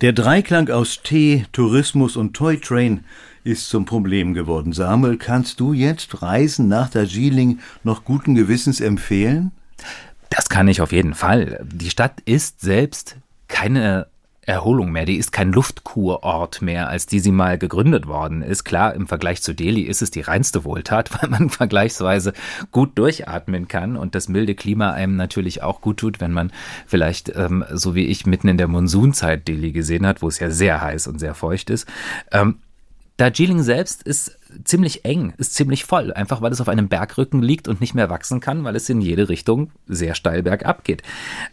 Der 0.00 0.14
Dreiklang 0.14 0.70
aus 0.70 1.02
Tee, 1.02 1.44
Tourismus 1.52 2.16
und 2.16 2.32
Toy 2.32 2.58
Train 2.58 3.04
ist 3.44 3.68
zum 3.68 3.84
Problem 3.84 4.32
geworden. 4.32 4.72
Samuel, 4.72 5.18
kannst 5.18 5.60
du 5.60 5.74
jetzt 5.74 6.22
Reisen 6.22 6.68
nach 6.68 6.88
Darjeeling 6.88 7.58
noch 7.84 8.04
guten 8.04 8.34
Gewissens 8.34 8.80
empfehlen? 8.80 9.52
Das 10.30 10.48
kann 10.48 10.68
ich 10.68 10.80
auf 10.80 10.92
jeden 10.92 11.12
Fall. 11.12 11.62
Die 11.70 11.90
Stadt 11.90 12.22
ist 12.24 12.62
selbst 12.62 13.16
keine 13.46 14.06
Erholung 14.42 14.90
mehr. 14.90 15.04
Die 15.04 15.16
ist 15.16 15.32
kein 15.32 15.52
Luftkurort 15.52 16.62
mehr, 16.62 16.88
als 16.88 17.06
die 17.06 17.20
sie 17.20 17.30
mal 17.30 17.58
gegründet 17.58 18.06
worden 18.06 18.42
ist. 18.42 18.64
Klar, 18.64 18.94
im 18.94 19.06
Vergleich 19.06 19.42
zu 19.42 19.54
Delhi 19.54 19.82
ist 19.82 20.02
es 20.02 20.10
die 20.10 20.22
reinste 20.22 20.64
Wohltat, 20.64 21.10
weil 21.22 21.30
man 21.30 21.50
vergleichsweise 21.50 22.32
gut 22.72 22.98
durchatmen 22.98 23.68
kann 23.68 23.96
und 23.96 24.14
das 24.14 24.28
milde 24.28 24.54
Klima 24.54 24.92
einem 24.92 25.16
natürlich 25.16 25.62
auch 25.62 25.80
gut 25.80 25.98
tut, 25.98 26.20
wenn 26.20 26.32
man 26.32 26.52
vielleicht, 26.86 27.34
ähm, 27.36 27.64
so 27.70 27.94
wie 27.94 28.06
ich, 28.06 28.26
mitten 28.26 28.48
in 28.48 28.58
der 28.58 28.68
Monsunzeit 28.68 29.46
Delhi 29.46 29.72
gesehen 29.72 30.06
hat, 30.06 30.22
wo 30.22 30.28
es 30.28 30.38
ja 30.38 30.50
sehr 30.50 30.80
heiß 30.80 31.06
und 31.06 31.18
sehr 31.18 31.34
feucht 31.34 31.70
ist. 31.70 31.86
Ähm, 32.32 32.56
Darjeeling 33.20 33.62
selbst 33.62 34.02
ist 34.02 34.38
ziemlich 34.64 35.04
eng, 35.04 35.34
ist 35.36 35.54
ziemlich 35.54 35.84
voll, 35.84 36.10
einfach 36.10 36.40
weil 36.40 36.52
es 36.52 36.60
auf 36.62 36.70
einem 36.70 36.88
Bergrücken 36.88 37.42
liegt 37.42 37.68
und 37.68 37.82
nicht 37.82 37.94
mehr 37.94 38.08
wachsen 38.08 38.40
kann, 38.40 38.64
weil 38.64 38.74
es 38.76 38.88
in 38.88 39.02
jede 39.02 39.28
Richtung 39.28 39.72
sehr 39.86 40.14
steil 40.14 40.42
bergab 40.42 40.84
geht. 40.84 41.02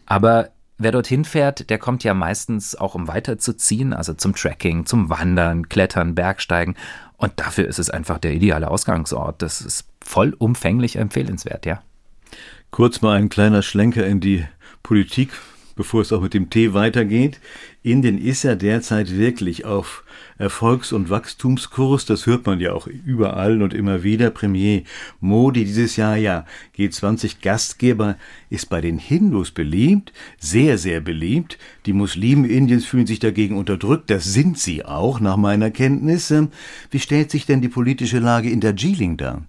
Aber 0.06 0.52
Wer 0.80 0.92
dorthin 0.92 1.26
fährt, 1.26 1.72
der 1.72 1.80
kommt 1.80 2.04
ja 2.04 2.14
meistens 2.14 2.76
auch 2.76 2.94
um 2.94 3.08
weiterzuziehen, 3.08 3.94
also 3.94 4.14
zum 4.14 4.36
Trekking, 4.36 4.86
zum 4.86 5.10
Wandern, 5.10 5.70
Klettern, 5.70 6.14
Bergsteigen. 6.14 6.76
Und 7.18 7.34
dafür 7.38 7.68
ist 7.68 7.80
es 7.80 7.90
einfach 7.90 8.20
der 8.20 8.34
ideale 8.34 8.70
Ausgangsort. 8.70 9.42
Das 9.42 9.62
ist 9.62 9.86
vollumfänglich 10.04 10.98
empfehlenswert, 10.98 11.66
ja. 11.66 11.82
Kurz 12.70 13.02
mal 13.02 13.18
ein 13.18 13.30
kleiner 13.30 13.64
Schlenker 13.64 14.06
in 14.06 14.20
die 14.20 14.46
Politik, 14.84 15.32
bevor 15.78 16.02
es 16.02 16.12
auch 16.12 16.22
mit 16.22 16.34
dem 16.34 16.50
Tee 16.50 16.74
weitergeht. 16.74 17.40
Indien 17.84 18.18
ist 18.18 18.44
ja 18.44 18.56
derzeit 18.56 19.16
wirklich 19.16 19.64
auf 19.64 20.04
Erfolgs- 20.38 20.92
und 20.92 21.10
Wachstumskurs. 21.10 22.06
Das 22.06 22.26
hört 22.26 22.46
man 22.46 22.60
ja 22.60 22.74
auch 22.74 22.88
überall 22.88 23.62
und 23.62 23.74
immer 23.74 24.04
wieder. 24.04 24.30
Premier 24.30 24.82
Modi 25.22 25.64
dieses 25.64 25.96
Jahr 25.96 26.18
ja 26.18 26.46
G20 26.78 27.38
Gastgeber 27.42 28.18
ist 28.50 28.70
bei 28.70 28.82
den 28.82 29.00
Hindus 29.00 29.52
beliebt, 29.52 30.12
sehr, 30.38 30.78
sehr 30.78 31.00
beliebt. 31.00 31.58
Die 31.86 31.94
Muslimen 31.94 32.44
Indiens 32.44 32.86
fühlen 32.86 33.08
sich 33.08 33.20
dagegen 33.20 33.56
unterdrückt. 33.58 34.10
Das 34.10 34.26
sind 34.26 34.58
sie 34.58 34.84
auch, 34.84 35.20
nach 35.20 35.38
meiner 35.38 35.72
Kenntnis. 35.72 36.34
Wie 36.92 37.00
stellt 37.00 37.32
sich 37.32 37.46
denn 37.46 37.62
die 37.62 37.70
politische 37.70 38.20
Lage 38.20 38.50
in 38.50 38.60
Darjeeling 38.60 39.16
dar? 39.16 39.46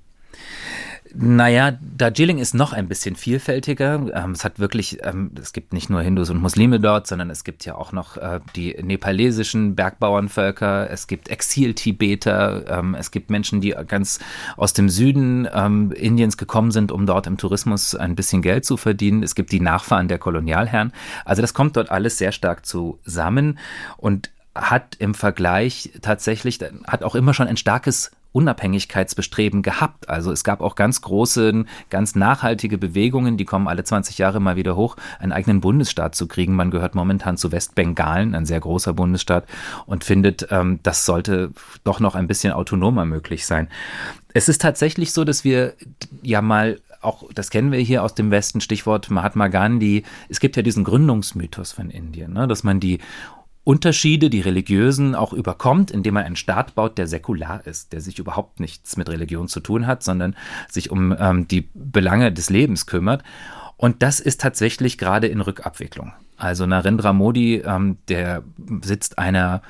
Naja, 1.14 1.78
Darjeeling 1.80 2.38
ist 2.38 2.54
noch 2.54 2.72
ein 2.72 2.88
bisschen 2.88 3.16
vielfältiger. 3.16 4.06
Ähm, 4.14 4.32
es 4.32 4.44
hat 4.44 4.58
wirklich, 4.58 4.98
ähm, 5.02 5.30
es 5.40 5.52
gibt 5.52 5.72
nicht 5.72 5.90
nur 5.90 6.02
Hindus 6.02 6.30
und 6.30 6.40
Muslime 6.40 6.80
dort, 6.80 7.06
sondern 7.06 7.30
es 7.30 7.44
gibt 7.44 7.64
ja 7.64 7.74
auch 7.74 7.92
noch 7.92 8.16
äh, 8.16 8.40
die 8.56 8.76
nepalesischen 8.82 9.74
Bergbauernvölker, 9.74 10.90
es 10.90 11.06
gibt 11.06 11.28
Exil-Tibeter, 11.28 12.78
ähm, 12.78 12.94
es 12.94 13.10
gibt 13.10 13.30
Menschen, 13.30 13.60
die 13.60 13.74
ganz 13.86 14.18
aus 14.56 14.72
dem 14.72 14.88
Süden 14.88 15.48
ähm, 15.52 15.92
Indiens 15.92 16.36
gekommen 16.36 16.70
sind, 16.70 16.92
um 16.92 17.06
dort 17.06 17.26
im 17.26 17.38
Tourismus 17.38 17.94
ein 17.94 18.14
bisschen 18.14 18.42
Geld 18.42 18.64
zu 18.64 18.76
verdienen. 18.76 19.22
Es 19.22 19.34
gibt 19.34 19.52
die 19.52 19.60
Nachfahren 19.60 20.08
der 20.08 20.18
Kolonialherren. 20.18 20.92
Also 21.24 21.42
das 21.42 21.54
kommt 21.54 21.76
dort 21.76 21.90
alles 21.90 22.18
sehr 22.18 22.32
stark 22.32 22.66
zusammen 22.66 23.58
und 23.96 24.30
hat 24.54 24.96
im 24.98 25.14
Vergleich 25.14 25.90
tatsächlich, 26.02 26.58
hat 26.86 27.04
auch 27.04 27.14
immer 27.14 27.32
schon 27.32 27.46
ein 27.46 27.56
starkes 27.56 28.10
Unabhängigkeitsbestreben 28.38 29.62
gehabt. 29.62 30.08
Also 30.08 30.30
es 30.30 30.44
gab 30.44 30.60
auch 30.60 30.76
ganz 30.76 31.00
große, 31.00 31.64
ganz 31.90 32.14
nachhaltige 32.14 32.78
Bewegungen, 32.78 33.36
die 33.36 33.44
kommen 33.44 33.66
alle 33.66 33.82
20 33.82 34.16
Jahre 34.18 34.38
mal 34.38 34.54
wieder 34.54 34.76
hoch, 34.76 34.96
einen 35.18 35.32
eigenen 35.32 35.60
Bundesstaat 35.60 36.14
zu 36.14 36.28
kriegen. 36.28 36.54
Man 36.54 36.70
gehört 36.70 36.94
momentan 36.94 37.36
zu 37.36 37.50
Westbengalen, 37.50 38.36
ein 38.36 38.46
sehr 38.46 38.60
großer 38.60 38.92
Bundesstaat, 38.92 39.44
und 39.86 40.04
findet, 40.04 40.46
ähm, 40.52 40.78
das 40.84 41.04
sollte 41.04 41.50
doch 41.82 41.98
noch 41.98 42.14
ein 42.14 42.28
bisschen 42.28 42.52
autonomer 42.52 43.04
möglich 43.04 43.44
sein. 43.44 43.66
Es 44.32 44.48
ist 44.48 44.62
tatsächlich 44.62 45.12
so, 45.12 45.24
dass 45.24 45.42
wir 45.42 45.74
ja 46.22 46.40
mal 46.40 46.78
auch, 47.00 47.24
das 47.32 47.50
kennen 47.50 47.72
wir 47.72 47.80
hier 47.80 48.02
aus 48.02 48.14
dem 48.14 48.30
Westen, 48.30 48.60
Stichwort 48.60 49.10
Mahatma 49.10 49.48
Gandhi. 49.48 50.04
Es 50.28 50.38
gibt 50.38 50.56
ja 50.56 50.62
diesen 50.62 50.84
Gründungsmythos 50.84 51.72
von 51.72 51.90
Indien, 51.90 52.32
ne, 52.32 52.46
dass 52.46 52.62
man 52.62 52.78
die 52.80 52.98
Unterschiede, 53.68 54.30
die 54.30 54.40
religiösen, 54.40 55.14
auch 55.14 55.34
überkommt, 55.34 55.90
indem 55.90 56.14
man 56.14 56.24
einen 56.24 56.36
Staat 56.36 56.74
baut, 56.74 56.96
der 56.96 57.06
säkular 57.06 57.66
ist, 57.66 57.92
der 57.92 58.00
sich 58.00 58.18
überhaupt 58.18 58.60
nichts 58.60 58.96
mit 58.96 59.10
Religion 59.10 59.46
zu 59.46 59.60
tun 59.60 59.86
hat, 59.86 60.02
sondern 60.02 60.34
sich 60.70 60.90
um 60.90 61.14
ähm, 61.18 61.46
die 61.48 61.68
Belange 61.74 62.32
des 62.32 62.48
Lebens 62.48 62.86
kümmert. 62.86 63.22
Und 63.76 64.02
das 64.02 64.20
ist 64.20 64.40
tatsächlich 64.40 64.96
gerade 64.96 65.26
in 65.26 65.42
Rückabwicklung. 65.42 66.14
Also 66.38 66.66
Narendra 66.66 67.12
Modi, 67.12 67.56
ähm, 67.56 67.98
der 68.08 68.42
sitzt 68.82 69.18
einer 69.18 69.62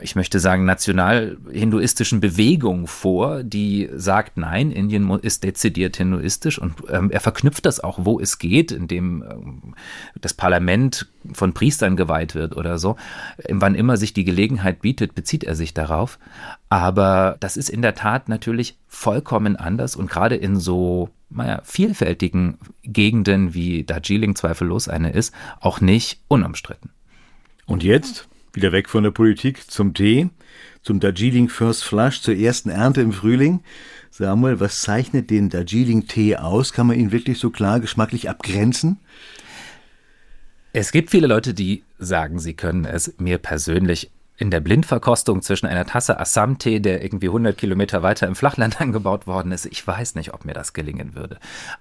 ich 0.00 0.16
möchte 0.16 0.38
sagen, 0.38 0.64
national-hinduistischen 0.64 2.20
Bewegung 2.20 2.86
vor, 2.86 3.42
die 3.42 3.88
sagt, 3.94 4.36
nein, 4.36 4.70
Indien 4.70 5.10
ist 5.20 5.44
dezidiert 5.44 5.96
hinduistisch 5.96 6.58
und 6.58 6.74
ähm, 6.90 7.10
er 7.10 7.20
verknüpft 7.20 7.64
das 7.64 7.80
auch, 7.80 7.98
wo 8.02 8.20
es 8.20 8.38
geht, 8.38 8.70
indem 8.70 9.22
ähm, 9.22 9.74
das 10.20 10.34
Parlament 10.34 11.08
von 11.32 11.54
Priestern 11.54 11.96
geweiht 11.96 12.34
wird 12.34 12.56
oder 12.56 12.78
so. 12.78 12.96
Wann 13.48 13.74
immer 13.74 13.96
sich 13.96 14.12
die 14.12 14.24
Gelegenheit 14.24 14.82
bietet, 14.82 15.14
bezieht 15.14 15.44
er 15.44 15.54
sich 15.54 15.72
darauf. 15.72 16.18
Aber 16.68 17.36
das 17.40 17.56
ist 17.56 17.70
in 17.70 17.82
der 17.82 17.94
Tat 17.94 18.28
natürlich 18.28 18.78
vollkommen 18.88 19.56
anders 19.56 19.96
und 19.96 20.10
gerade 20.10 20.36
in 20.36 20.56
so 20.56 21.08
vielfältigen 21.62 22.58
Gegenden, 22.82 23.54
wie 23.54 23.84
Darjeeling 23.84 24.34
zweifellos 24.34 24.88
eine 24.88 25.12
ist, 25.12 25.34
auch 25.60 25.80
nicht 25.80 26.20
unumstritten. 26.28 26.90
Und 27.66 27.82
jetzt? 27.82 28.28
Wieder 28.52 28.72
weg 28.72 28.88
von 28.88 29.04
der 29.04 29.10
Politik 29.10 29.70
zum 29.70 29.94
Tee. 29.94 30.30
zum 30.82 31.00
Darjeeling 31.00 31.48
First 31.48 31.84
Flush, 31.84 32.22
zur 32.22 32.34
ersten 32.34 32.70
Ernte 32.70 33.02
im 33.02 33.12
Frühling. 33.12 33.60
Samuel, 34.10 34.58
was 34.58 34.80
zeichnet 34.80 35.30
den 35.30 35.50
Darjeeling-Tee 35.50 36.36
aus? 36.36 36.72
Kann 36.72 36.86
man 36.86 36.98
ihn 36.98 37.12
wirklich 37.12 37.38
so 37.38 37.50
klar 37.50 37.78
geschmacklich 37.80 38.30
abgrenzen? 38.30 38.98
Es 40.72 40.92
gibt 40.92 41.10
viele 41.10 41.26
Leute, 41.26 41.54
die 41.54 41.84
sagen, 41.98 42.38
sie 42.38 42.54
können 42.54 42.84
es. 42.84 43.14
Mir 43.18 43.38
persönlich 43.38 44.10
in 44.38 44.52
der 44.52 44.60
Blindverkostung 44.60 45.42
zwischen 45.42 45.66
einer 45.66 45.84
Tasse 45.84 46.18
Assam-Tee, 46.20 46.78
der 46.78 47.02
irgendwie 47.02 47.26
100 47.26 47.58
Kilometer 47.58 48.04
weiter 48.04 48.28
im 48.28 48.36
Flachland 48.36 48.80
angebaut 48.80 49.26
worden 49.26 49.50
ist, 49.50 49.66
ich 49.66 49.84
weiß 49.84 50.14
nicht, 50.14 50.32
ob 50.32 50.44
mir 50.44 50.54
das 50.54 50.72
gelingen 50.72 51.16
würde. 51.16 51.38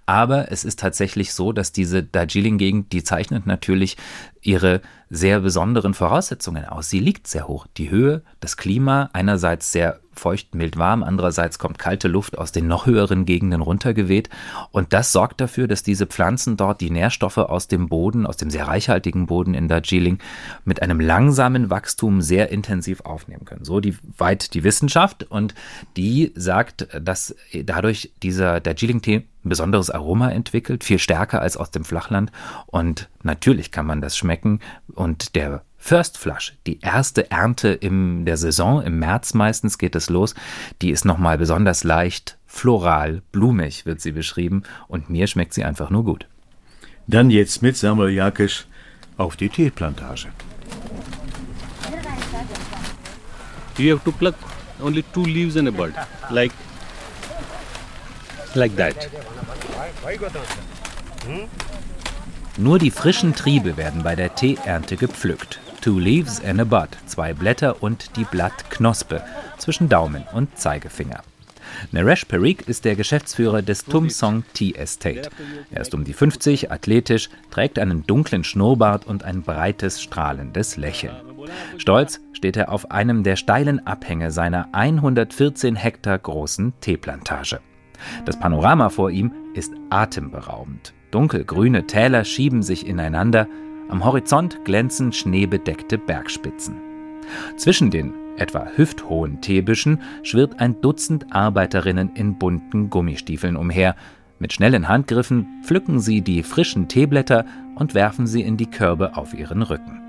Aber 0.07 0.51
es 0.51 0.65
ist 0.65 0.79
tatsächlich 0.79 1.33
so, 1.33 1.51
dass 1.51 1.71
diese 1.71 2.01
Darjeeling-Gegend, 2.01 2.91
die 2.91 3.03
zeichnet 3.03 3.45
natürlich 3.45 3.95
ihre 4.41 4.81
sehr 5.09 5.39
besonderen 5.41 5.93
Voraussetzungen 5.93 6.65
aus. 6.65 6.89
Sie 6.89 6.99
liegt 6.99 7.27
sehr 7.27 7.47
hoch. 7.47 7.67
Die 7.77 7.91
Höhe, 7.91 8.23
das 8.39 8.57
Klima, 8.57 9.11
einerseits 9.13 9.71
sehr 9.71 9.99
feucht, 10.19 10.55
mild, 10.55 10.77
warm, 10.77 11.03
andererseits 11.03 11.59
kommt 11.59 11.79
kalte 11.79 12.07
Luft 12.07 12.37
aus 12.37 12.51
den 12.51 12.67
noch 12.67 12.85
höheren 12.85 13.25
Gegenden 13.25 13.61
runtergeweht. 13.61 14.29
Und 14.71 14.93
das 14.93 15.11
sorgt 15.11 15.41
dafür, 15.41 15.67
dass 15.67 15.83
diese 15.83 16.07
Pflanzen 16.07 16.57
dort 16.57 16.81
die 16.81 16.89
Nährstoffe 16.89 17.37
aus 17.37 17.67
dem 17.67 17.87
Boden, 17.87 18.25
aus 18.25 18.37
dem 18.37 18.49
sehr 18.49 18.67
reichhaltigen 18.67 19.25
Boden 19.25 19.53
in 19.53 19.67
Darjeeling 19.67 20.19
mit 20.65 20.81
einem 20.81 20.99
langsamen 20.99 21.69
Wachstum 21.69 22.21
sehr 22.21 22.49
intensiv 22.49 23.01
aufnehmen 23.01 23.45
können. 23.45 23.65
So 23.65 23.79
die, 23.79 23.97
weit 24.17 24.53
die 24.53 24.63
Wissenschaft. 24.63 25.23
Und 25.29 25.53
die 25.95 26.31
sagt, 26.35 26.87
dass 27.01 27.35
dadurch 27.53 28.11
dieser 28.23 28.59
Darjeeling-Tee 28.59 29.23
ein 29.45 29.49
besonderes 29.49 29.89
Aroma 29.89 30.29
entwickelt, 30.29 30.83
viel 30.83 30.99
stärker 30.99 31.41
als 31.41 31.57
aus 31.57 31.71
dem 31.71 31.85
Flachland. 31.85 32.31
Und 32.65 33.09
natürlich 33.23 33.71
kann 33.71 33.85
man 33.85 34.01
das 34.01 34.17
schmecken. 34.17 34.59
Und 34.93 35.35
der 35.35 35.61
First 35.87 36.17
Flush, 36.17 36.51
die 36.65 36.81
erste 36.81 37.31
Ernte 37.31 37.69
in 37.69 38.25
der 38.25 38.35
Saison, 38.35 38.83
im 38.83 38.99
März 38.99 39.33
meistens 39.33 39.77
geht 39.77 39.95
es 39.95 40.09
los, 40.09 40.35
die 40.81 40.89
ist 40.89 41.05
nochmal 41.05 41.37
besonders 41.37 41.85
leicht, 41.85 42.37
floral, 42.45 43.21
blumig 43.31 43.85
wird 43.85 44.01
sie 44.01 44.11
beschrieben 44.11 44.63
und 44.89 45.09
mir 45.09 45.27
schmeckt 45.27 45.53
sie 45.53 45.63
einfach 45.63 45.89
nur 45.89 46.03
gut. 46.03 46.27
Dann 47.07 47.29
jetzt 47.29 47.61
mit 47.61 47.77
Samuel 47.77 48.09
Jakisch 48.09 48.65
auf 49.15 49.37
die 49.37 49.47
Teeplantage. 49.47 50.27
You 53.77 53.95
have 53.95 54.03
to 54.03 54.11
pluck 54.11 54.35
only 54.81 55.05
two 55.13 55.23
leaves 55.23 55.55
in 55.55 55.69
a 55.69 55.71
bud, 55.71 55.93
like 56.29 56.51
like 58.55 58.75
that. 58.75 59.09
Nur 62.57 62.77
die 62.77 62.91
frischen 62.91 63.33
Triebe 63.33 63.77
werden 63.77 64.03
bei 64.03 64.17
der 64.17 64.35
Teeernte 64.35 64.97
gepflückt. 64.97 65.61
Two 65.81 65.99
Leaves 65.99 66.43
and 66.43 66.59
a 66.59 66.63
Bud, 66.63 66.89
zwei 67.05 67.33
Blätter 67.33 67.81
und 67.81 68.15
die 68.17 68.25
Blattknospe 68.25 69.21
zwischen 69.57 69.89
Daumen 69.89 70.23
und 70.33 70.57
Zeigefinger. 70.57 71.21
Naresh 71.91 72.25
Parikh 72.25 72.63
ist 72.67 72.85
der 72.85 72.95
Geschäftsführer 72.95 73.61
des 73.61 73.85
Tumsong 73.85 74.43
Tea 74.53 74.73
Estate. 74.75 75.29
Er 75.71 75.81
ist 75.81 75.93
um 75.93 76.03
die 76.03 76.13
50, 76.13 76.71
athletisch, 76.71 77.29
trägt 77.51 77.79
einen 77.79 78.05
dunklen 78.05 78.43
Schnurrbart 78.43 79.05
und 79.05 79.23
ein 79.23 79.43
breites, 79.43 80.01
strahlendes 80.01 80.77
Lächeln. 80.77 81.15
Stolz 81.77 82.19
steht 82.33 82.57
er 82.57 82.71
auf 82.71 82.91
einem 82.91 83.23
der 83.23 83.35
steilen 83.35 83.85
Abhänge 83.85 84.31
seiner 84.31 84.69
114 84.73 85.75
Hektar 85.75 86.17
großen 86.17 86.73
Teeplantage. 86.81 87.59
Das 88.25 88.39
Panorama 88.39 88.89
vor 88.89 89.09
ihm 89.09 89.31
ist 89.53 89.73
atemberaubend. 89.89 90.93
Dunkelgrüne 91.11 91.87
Täler 91.87 92.25
schieben 92.25 92.63
sich 92.63 92.85
ineinander, 92.85 93.47
am 93.89 94.03
Horizont 94.03 94.63
glänzen 94.65 95.11
schneebedeckte 95.11 95.97
Bergspitzen. 95.97 96.75
Zwischen 97.57 97.91
den 97.91 98.13
etwa 98.37 98.67
hüfthohen 98.75 99.41
Teebüschen 99.41 100.01
schwirrt 100.23 100.59
ein 100.59 100.79
Dutzend 100.81 101.25
Arbeiterinnen 101.33 102.11
in 102.15 102.37
bunten 102.37 102.89
Gummistiefeln 102.89 103.55
umher. 103.55 103.95
Mit 104.39 104.53
schnellen 104.53 104.87
Handgriffen 104.87 105.47
pflücken 105.63 105.99
sie 105.99 106.21
die 106.21 106.43
frischen 106.43 106.87
Teeblätter 106.87 107.45
und 107.75 107.95
werfen 107.95 108.27
sie 108.27 108.41
in 108.41 108.57
die 108.57 108.69
Körbe 108.69 109.17
auf 109.17 109.33
ihren 109.33 109.63
Rücken. 109.63 109.99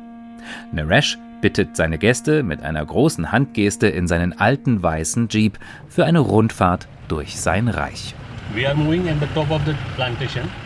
Naresh 0.73 1.19
bittet 1.41 1.77
seine 1.77 1.99
Gäste 1.99 2.43
mit 2.43 2.63
einer 2.63 2.85
großen 2.85 3.33
Handgeste 3.33 3.89
in 3.89 4.07
seinen 4.07 4.39
alten 4.39 4.83
weißen 4.83 5.29
Jeep 5.31 5.59
für 5.89 6.05
eine 6.05 6.19
Rundfahrt 6.19 6.89
durch 7.09 7.41
sein 7.41 7.69
Reich. 7.69 8.15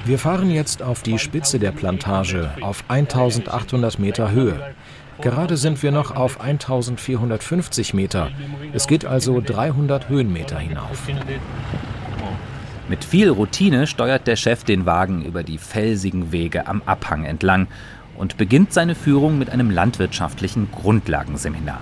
Wir 0.05 0.19
fahren 0.19 0.51
jetzt 0.51 0.83
auf 0.83 1.03
die 1.03 1.19
Spitze 1.19 1.59
der 1.59 1.73
Plantage 1.73 2.51
auf 2.61 2.85
1800 2.89 3.99
Meter 3.99 4.31
Höhe. 4.31 4.75
Gerade 5.21 5.57
sind 5.57 5.83
wir 5.83 5.91
noch 5.91 6.15
auf 6.15 6.41
1450 6.41 7.95
Meter. 7.95 8.31
Es 8.73 8.87
geht 8.87 9.05
also 9.05 9.41
300 9.41 10.09
Höhenmeter 10.09 10.59
hinauf. 10.59 11.09
Mit 12.89 13.05
viel 13.05 13.31
Routine 13.31 13.87
steuert 13.87 14.27
der 14.27 14.37
Chef 14.37 14.65
den 14.65 14.87
Wagen 14.87 15.25
über 15.25 15.43
die 15.43 15.59
felsigen 15.59 16.33
Wege 16.33 16.67
am 16.67 16.83
Abhang 16.87 17.25
entlang 17.25 17.69
und 18.23 18.37
beginnt 18.37 18.73
seine 18.73 18.95
Führung 18.95 19.37
mit 19.37 19.51
einem 19.51 19.69
landwirtschaftlichen 19.69 20.71
Grundlagenseminar. 20.71 21.81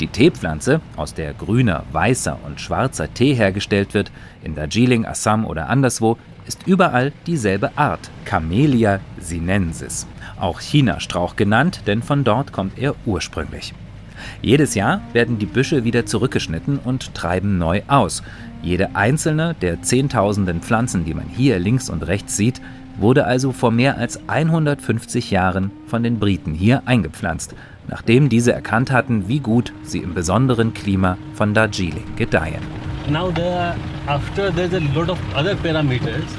Die 0.00 0.06
Teepflanze, 0.06 0.82
aus 0.96 1.14
der 1.14 1.32
grüner, 1.32 1.84
weißer 1.92 2.38
und 2.44 2.60
schwarzer 2.60 3.14
Tee 3.14 3.32
hergestellt 3.32 3.94
wird, 3.94 4.12
in 4.44 4.54
Darjeeling, 4.54 5.06
Assam 5.06 5.46
oder 5.46 5.70
anderswo, 5.70 6.18
ist 6.46 6.66
überall 6.66 7.14
dieselbe 7.26 7.78
Art, 7.78 8.10
Camellia 8.26 9.00
sinensis. 9.18 10.06
Auch 10.38 10.60
Chinastrauch 10.60 11.36
genannt, 11.36 11.80
denn 11.86 12.02
von 12.02 12.22
dort 12.22 12.52
kommt 12.52 12.78
er 12.78 12.94
ursprünglich. 13.06 13.72
Jedes 14.42 14.74
Jahr 14.74 15.00
werden 15.14 15.38
die 15.38 15.46
Büsche 15.46 15.84
wieder 15.84 16.04
zurückgeschnitten 16.04 16.80
und 16.84 17.14
treiben 17.14 17.56
neu 17.56 17.80
aus. 17.88 18.22
Jede 18.60 18.94
einzelne 18.94 19.56
der 19.62 19.80
Zehntausenden 19.80 20.60
Pflanzen, 20.60 21.06
die 21.06 21.14
man 21.14 21.28
hier 21.28 21.58
links 21.58 21.88
und 21.88 22.06
rechts 22.06 22.36
sieht, 22.36 22.60
wurde 22.98 23.24
also 23.24 23.52
vor 23.52 23.70
mehr 23.70 23.96
als 23.96 24.20
150 24.28 25.30
Jahren 25.30 25.70
von 25.86 26.02
den 26.02 26.18
Briten 26.18 26.54
hier 26.54 26.82
eingepflanzt, 26.86 27.54
nachdem 27.88 28.28
diese 28.28 28.52
erkannt 28.52 28.90
hatten, 28.90 29.28
wie 29.28 29.40
gut 29.40 29.72
sie 29.82 29.98
im 29.98 30.14
besonderen 30.14 30.74
Klima 30.74 31.16
von 31.34 31.54
Darjeeling 31.54 32.16
gedeihen. 32.16 32.62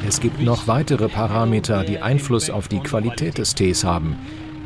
Es 0.07 0.19
gibt 0.19 0.41
noch 0.41 0.67
weitere 0.67 1.07
Parameter, 1.07 1.83
die 1.83 1.99
Einfluss 1.99 2.49
auf 2.51 2.67
die 2.67 2.79
Qualität 2.79 3.39
des 3.39 3.55
Tees 3.55 3.83
haben. 3.83 4.17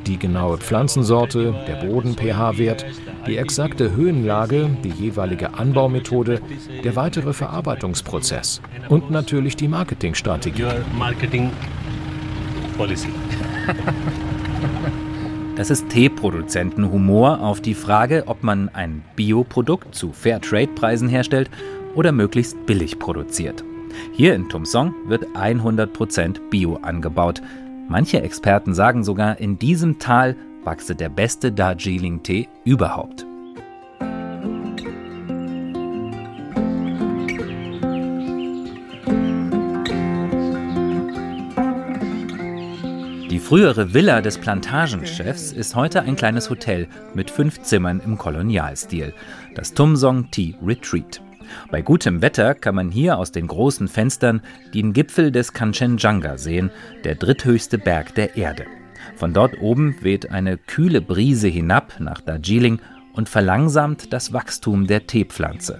Die 0.05 0.19
genaue 0.19 0.57
Pflanzensorte, 0.57 1.55
der 1.65 1.75
Boden-pH-Wert, 1.75 2.85
die 3.25 3.37
exakte 3.37 3.95
Höhenlage, 3.95 4.69
die 4.83 4.89
jeweilige 4.89 5.53
Anbaumethode, 5.53 6.41
der 6.83 6.97
weitere 6.97 7.31
Verarbeitungsprozess 7.31 8.61
und 8.89 9.09
natürlich 9.09 9.55
die 9.55 9.69
Marketingstrategie. 9.69 10.65
Das 15.55 15.69
ist 15.69 15.87
Teeproduzentenhumor 15.89 17.41
auf 17.41 17.61
die 17.61 17.75
Frage, 17.75 18.23
ob 18.25 18.41
man 18.41 18.69
ein 18.69 19.03
Bioprodukt 19.15 19.93
zu 19.93 20.11
Fairtrade-Preisen 20.11 21.07
herstellt 21.07 21.51
oder 21.93 22.11
möglichst 22.11 22.65
billig 22.65 22.97
produziert. 22.97 23.63
Hier 24.13 24.33
in 24.33 24.49
Tumsong 24.49 24.95
wird 25.05 25.27
100% 25.35 26.49
Bio 26.49 26.79
angebaut. 26.81 27.43
Manche 27.87 28.23
Experten 28.23 28.73
sagen 28.73 29.03
sogar, 29.03 29.39
in 29.39 29.59
diesem 29.59 29.99
Tal 29.99 30.35
wachse 30.63 30.95
der 30.95 31.09
beste 31.09 31.51
Darjeeling-Tee 31.51 32.47
überhaupt. 32.65 33.27
Frühere 43.43 43.93
Villa 43.93 44.21
des 44.21 44.37
Plantagenchefs 44.37 45.51
ist 45.51 45.75
heute 45.75 46.01
ein 46.03 46.15
kleines 46.15 46.49
Hotel 46.49 46.87
mit 47.13 47.29
fünf 47.29 47.61
Zimmern 47.61 47.99
im 47.99 48.17
Kolonialstil, 48.17 49.13
das 49.53 49.73
Tumsong 49.73 50.31
Tea 50.31 50.55
Retreat. 50.65 51.21
Bei 51.69 51.81
gutem 51.81 52.21
Wetter 52.21 52.55
kann 52.55 52.75
man 52.75 52.89
hier 52.89 53.17
aus 53.17 53.33
den 53.33 53.47
großen 53.47 53.89
Fenstern 53.89 54.41
den 54.73 54.93
Gipfel 54.93 55.29
des 55.29 55.51
Kanchenjunga 55.51 56.37
sehen, 56.37 56.71
der 57.03 57.15
dritthöchste 57.15 57.77
Berg 57.77 58.15
der 58.15 58.37
Erde. 58.37 58.65
Von 59.17 59.33
dort 59.33 59.59
oben 59.59 59.97
weht 60.01 60.31
eine 60.31 60.57
kühle 60.57 61.01
Brise 61.01 61.49
hinab 61.49 61.99
nach 61.99 62.21
Darjeeling 62.21 62.79
und 63.11 63.27
verlangsamt 63.27 64.13
das 64.13 64.31
Wachstum 64.31 64.87
der 64.87 65.05
Teepflanze. 65.05 65.79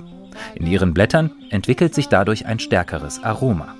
In 0.56 0.67
ihren 0.67 0.93
Blättern 0.93 1.32
entwickelt 1.49 1.95
sich 1.95 2.10
dadurch 2.10 2.45
ein 2.45 2.60
stärkeres 2.60 3.23
Aroma. 3.23 3.73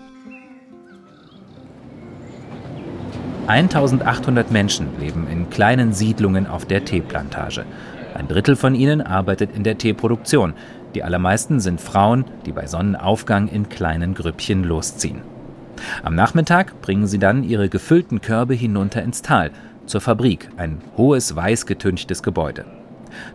1800 3.48 4.52
Menschen 4.52 4.88
leben 5.00 5.28
in 5.30 5.50
kleinen 5.50 5.92
Siedlungen 5.92 6.48
auf 6.48 6.66
der 6.66 6.86
Teeplantage. 6.86 7.66
Ein 8.14 8.30
Drittel 8.30 8.56
von 8.56 8.74
ihnen 8.74 9.02
arbeitet 9.02 9.54
in 9.54 9.64
der 9.64 9.78
Teeproduktion. 9.78 10.54
Die 10.96 11.04
allermeisten 11.04 11.60
sind 11.60 11.82
Frauen, 11.82 12.24
die 12.46 12.54
bei 12.54 12.68
Sonnenaufgang 12.68 13.50
in 13.50 13.68
kleinen 13.68 14.14
Grüppchen 14.14 14.64
losziehen. 14.64 15.24
Am 16.04 16.16
Nachmittag 16.16 16.82
bringen 16.82 17.06
sie 17.06 17.20
dann 17.20 17.44
ihre 17.44 17.68
gefüllten 17.68 18.22
Körbe 18.22 18.54
hinunter 18.54 19.02
ins 19.02 19.22
Tal, 19.22 19.52
zur 19.88 20.00
Fabrik, 20.00 20.50
ein 20.56 20.82
hohes 20.96 21.36
weiß 21.36 21.66
getünchtes 21.66 22.24
Gebäude. 22.24 22.64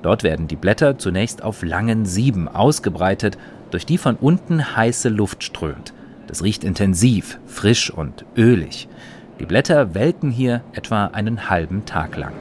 Dort 0.00 0.22
werden 0.22 0.48
die 0.48 0.56
Blätter 0.56 0.96
zunächst 0.96 1.42
auf 1.42 1.62
langen 1.62 2.06
Sieben 2.06 2.48
ausgebreitet, 2.48 3.36
durch 3.70 3.84
die 3.84 3.98
von 3.98 4.16
unten 4.16 4.74
heiße 4.74 5.10
Luft 5.10 5.44
strömt. 5.44 5.92
Das 6.26 6.42
riecht 6.42 6.64
intensiv, 6.64 7.38
frisch 7.46 7.90
und 7.90 8.24
ölig. 8.36 8.88
Die 9.38 9.46
Blätter 9.46 9.94
welken 9.94 10.30
hier 10.30 10.62
etwa 10.72 11.06
einen 11.06 11.48
halben 11.48 11.84
Tag 11.84 12.16
lang. 12.16 12.32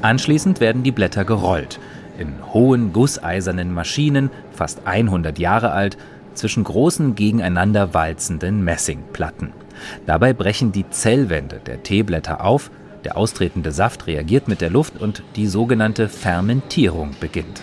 Anschließend 0.00 0.60
werden 0.60 0.82
die 0.82 0.90
Blätter 0.90 1.24
gerollt. 1.24 1.78
In 2.18 2.34
hohen, 2.52 2.92
gusseisernen 2.92 3.74
Maschinen, 3.74 4.30
fast 4.52 4.86
100 4.86 5.38
Jahre 5.38 5.72
alt, 5.72 5.98
zwischen 6.34 6.64
großen 6.64 7.14
gegeneinander 7.14 7.92
walzenden 7.92 8.64
Messingplatten. 8.64 9.52
Dabei 10.06 10.32
brechen 10.32 10.72
die 10.72 10.88
Zellwände 10.88 11.60
der 11.64 11.82
Teeblätter 11.82 12.42
auf, 12.42 12.70
der 13.04 13.16
austretende 13.16 13.72
Saft 13.72 14.06
reagiert 14.06 14.48
mit 14.48 14.60
der 14.60 14.70
Luft 14.70 14.98
und 14.98 15.22
die 15.36 15.46
sogenannte 15.46 16.08
Fermentierung 16.08 17.14
beginnt. 17.20 17.62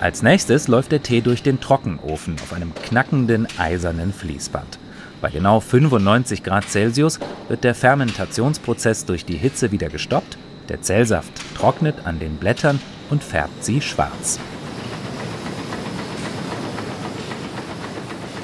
Als 0.00 0.22
nächstes 0.22 0.68
läuft 0.68 0.92
der 0.92 1.02
Tee 1.02 1.20
durch 1.20 1.42
den 1.42 1.60
Trockenofen 1.60 2.36
auf 2.40 2.52
einem 2.52 2.72
knackenden 2.72 3.48
eisernen 3.58 4.12
Fließband. 4.12 4.78
Bei 5.20 5.28
genau 5.28 5.58
95 5.58 6.44
Grad 6.44 6.68
Celsius 6.68 7.18
wird 7.48 7.64
der 7.64 7.74
Fermentationsprozess 7.74 9.06
durch 9.06 9.24
die 9.24 9.36
Hitze 9.36 9.72
wieder 9.72 9.88
gestoppt, 9.88 10.38
der 10.68 10.82
Zellsaft 10.82 11.32
trocknet 11.56 11.96
an 12.04 12.20
den 12.20 12.36
Blättern 12.36 12.78
und 13.10 13.24
färbt 13.24 13.64
sie 13.64 13.80
schwarz. 13.80 14.38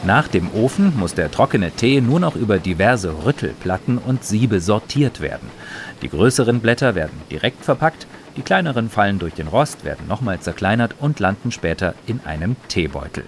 Nach 0.04 0.26
dem 0.26 0.52
Ofen 0.54 0.92
muss 0.98 1.14
der 1.14 1.30
trockene 1.30 1.70
Tee 1.70 2.00
nur 2.00 2.18
noch 2.18 2.34
über 2.34 2.58
diverse 2.58 3.24
Rüttelplatten 3.24 3.98
und 3.98 4.24
Siebe 4.24 4.60
sortiert 4.60 5.20
werden. 5.20 5.48
Die 6.02 6.08
größeren 6.08 6.58
Blätter 6.58 6.96
werden 6.96 7.22
direkt 7.30 7.64
verpackt, 7.64 8.08
die 8.36 8.42
kleineren 8.42 8.90
fallen 8.90 9.18
durch 9.18 9.34
den 9.34 9.48
Rost, 9.48 9.84
werden 9.84 10.06
nochmal 10.08 10.40
zerkleinert 10.40 10.94
und 11.00 11.20
landen 11.20 11.52
später 11.52 11.94
in 12.06 12.20
einem 12.24 12.56
Teebeutel. 12.68 13.24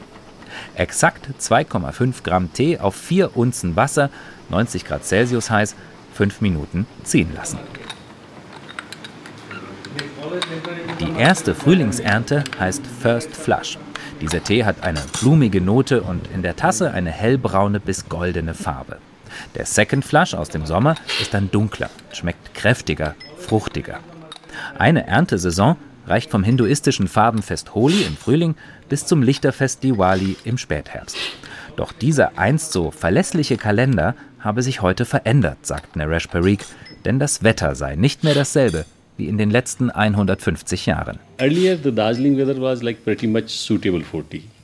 Exakt 0.74 1.28
2,5 1.40 2.22
Gramm 2.22 2.52
Tee 2.52 2.78
auf 2.78 2.94
4 2.94 3.36
Unzen 3.36 3.76
Wasser, 3.76 4.10
90 4.48 4.84
Grad 4.84 5.04
Celsius 5.04 5.50
heiß, 5.50 5.74
5 6.14 6.40
Minuten 6.40 6.86
ziehen 7.04 7.30
lassen. 7.34 7.58
Die 11.00 11.18
erste 11.18 11.54
Frühlingsernte 11.54 12.44
heißt 12.58 12.82
First 12.86 13.36
Flush. 13.36 13.78
Dieser 14.20 14.42
Tee 14.42 14.64
hat 14.64 14.82
eine 14.82 15.00
blumige 15.20 15.60
Note 15.60 16.02
und 16.02 16.28
in 16.32 16.42
der 16.42 16.56
Tasse 16.56 16.92
eine 16.92 17.10
hellbraune 17.10 17.80
bis 17.80 18.08
goldene 18.08 18.54
Farbe. 18.54 18.98
Der 19.54 19.66
Second 19.66 20.04
Flush 20.04 20.34
aus 20.34 20.48
dem 20.48 20.64
Sommer 20.64 20.94
ist 21.20 21.34
dann 21.34 21.50
dunkler, 21.50 21.90
schmeckt 22.12 22.54
kräftiger, 22.54 23.14
fruchtiger. 23.38 24.00
Eine 24.78 25.06
Erntesaison 25.06 25.76
reicht 26.06 26.30
vom 26.30 26.44
hinduistischen 26.44 27.08
Farbenfest 27.08 27.74
Holi 27.74 28.02
im 28.02 28.16
Frühling 28.16 28.54
bis 28.88 29.06
zum 29.06 29.22
Lichterfest 29.22 29.82
Diwali 29.82 30.36
im 30.44 30.58
Spätherbst. 30.58 31.16
Doch 31.76 31.92
dieser 31.92 32.38
einst 32.38 32.72
so 32.72 32.90
verlässliche 32.90 33.56
Kalender 33.56 34.14
habe 34.40 34.62
sich 34.62 34.82
heute 34.82 35.04
verändert, 35.04 35.58
sagt 35.66 35.96
Naresh 35.96 36.28
Parikh, 36.28 36.64
denn 37.04 37.18
das 37.18 37.42
Wetter 37.42 37.74
sei 37.74 37.96
nicht 37.96 38.24
mehr 38.24 38.34
dasselbe 38.34 38.84
wie 39.16 39.28
in 39.28 39.38
den 39.38 39.50
letzten 39.50 39.90
150 39.90 40.86
Jahren. 40.86 41.18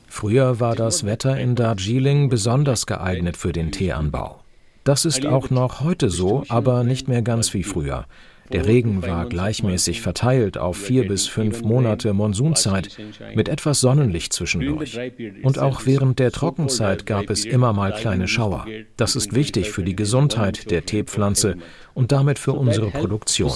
Früher 0.08 0.60
war 0.60 0.76
das 0.76 1.06
Wetter 1.06 1.38
in 1.38 1.54
Darjeeling 1.54 2.28
besonders 2.28 2.86
geeignet 2.86 3.36
für 3.36 3.52
den 3.52 3.72
Teeanbau. 3.72 4.40
Das 4.84 5.04
ist 5.04 5.24
auch 5.24 5.48
noch 5.50 5.80
heute 5.80 6.10
so, 6.10 6.44
aber 6.48 6.84
nicht 6.84 7.08
mehr 7.08 7.22
ganz 7.22 7.54
wie 7.54 7.62
früher. 7.62 8.04
Der 8.52 8.66
Regen 8.66 9.02
war 9.02 9.26
gleichmäßig 9.26 10.02
verteilt 10.02 10.58
auf 10.58 10.76
vier 10.76 11.08
bis 11.08 11.26
fünf 11.26 11.62
Monate 11.62 12.12
Monsunzeit 12.12 12.98
mit 13.34 13.48
etwas 13.48 13.80
Sonnenlicht 13.80 14.32
zwischendurch. 14.32 14.98
Und 15.42 15.58
auch 15.58 15.86
während 15.86 16.18
der 16.18 16.32
Trockenzeit 16.32 17.06
gab 17.06 17.30
es 17.30 17.44
immer 17.44 17.72
mal 17.72 17.92
kleine 17.92 18.28
Schauer. 18.28 18.66
Das 18.96 19.16
ist 19.16 19.34
wichtig 19.34 19.70
für 19.70 19.82
die 19.82 19.96
Gesundheit 19.96 20.70
der 20.70 20.84
Teepflanze 20.84 21.56
und 21.94 22.12
damit 22.12 22.38
für 22.38 22.52
unsere 22.52 22.90
Produktion. 22.90 23.50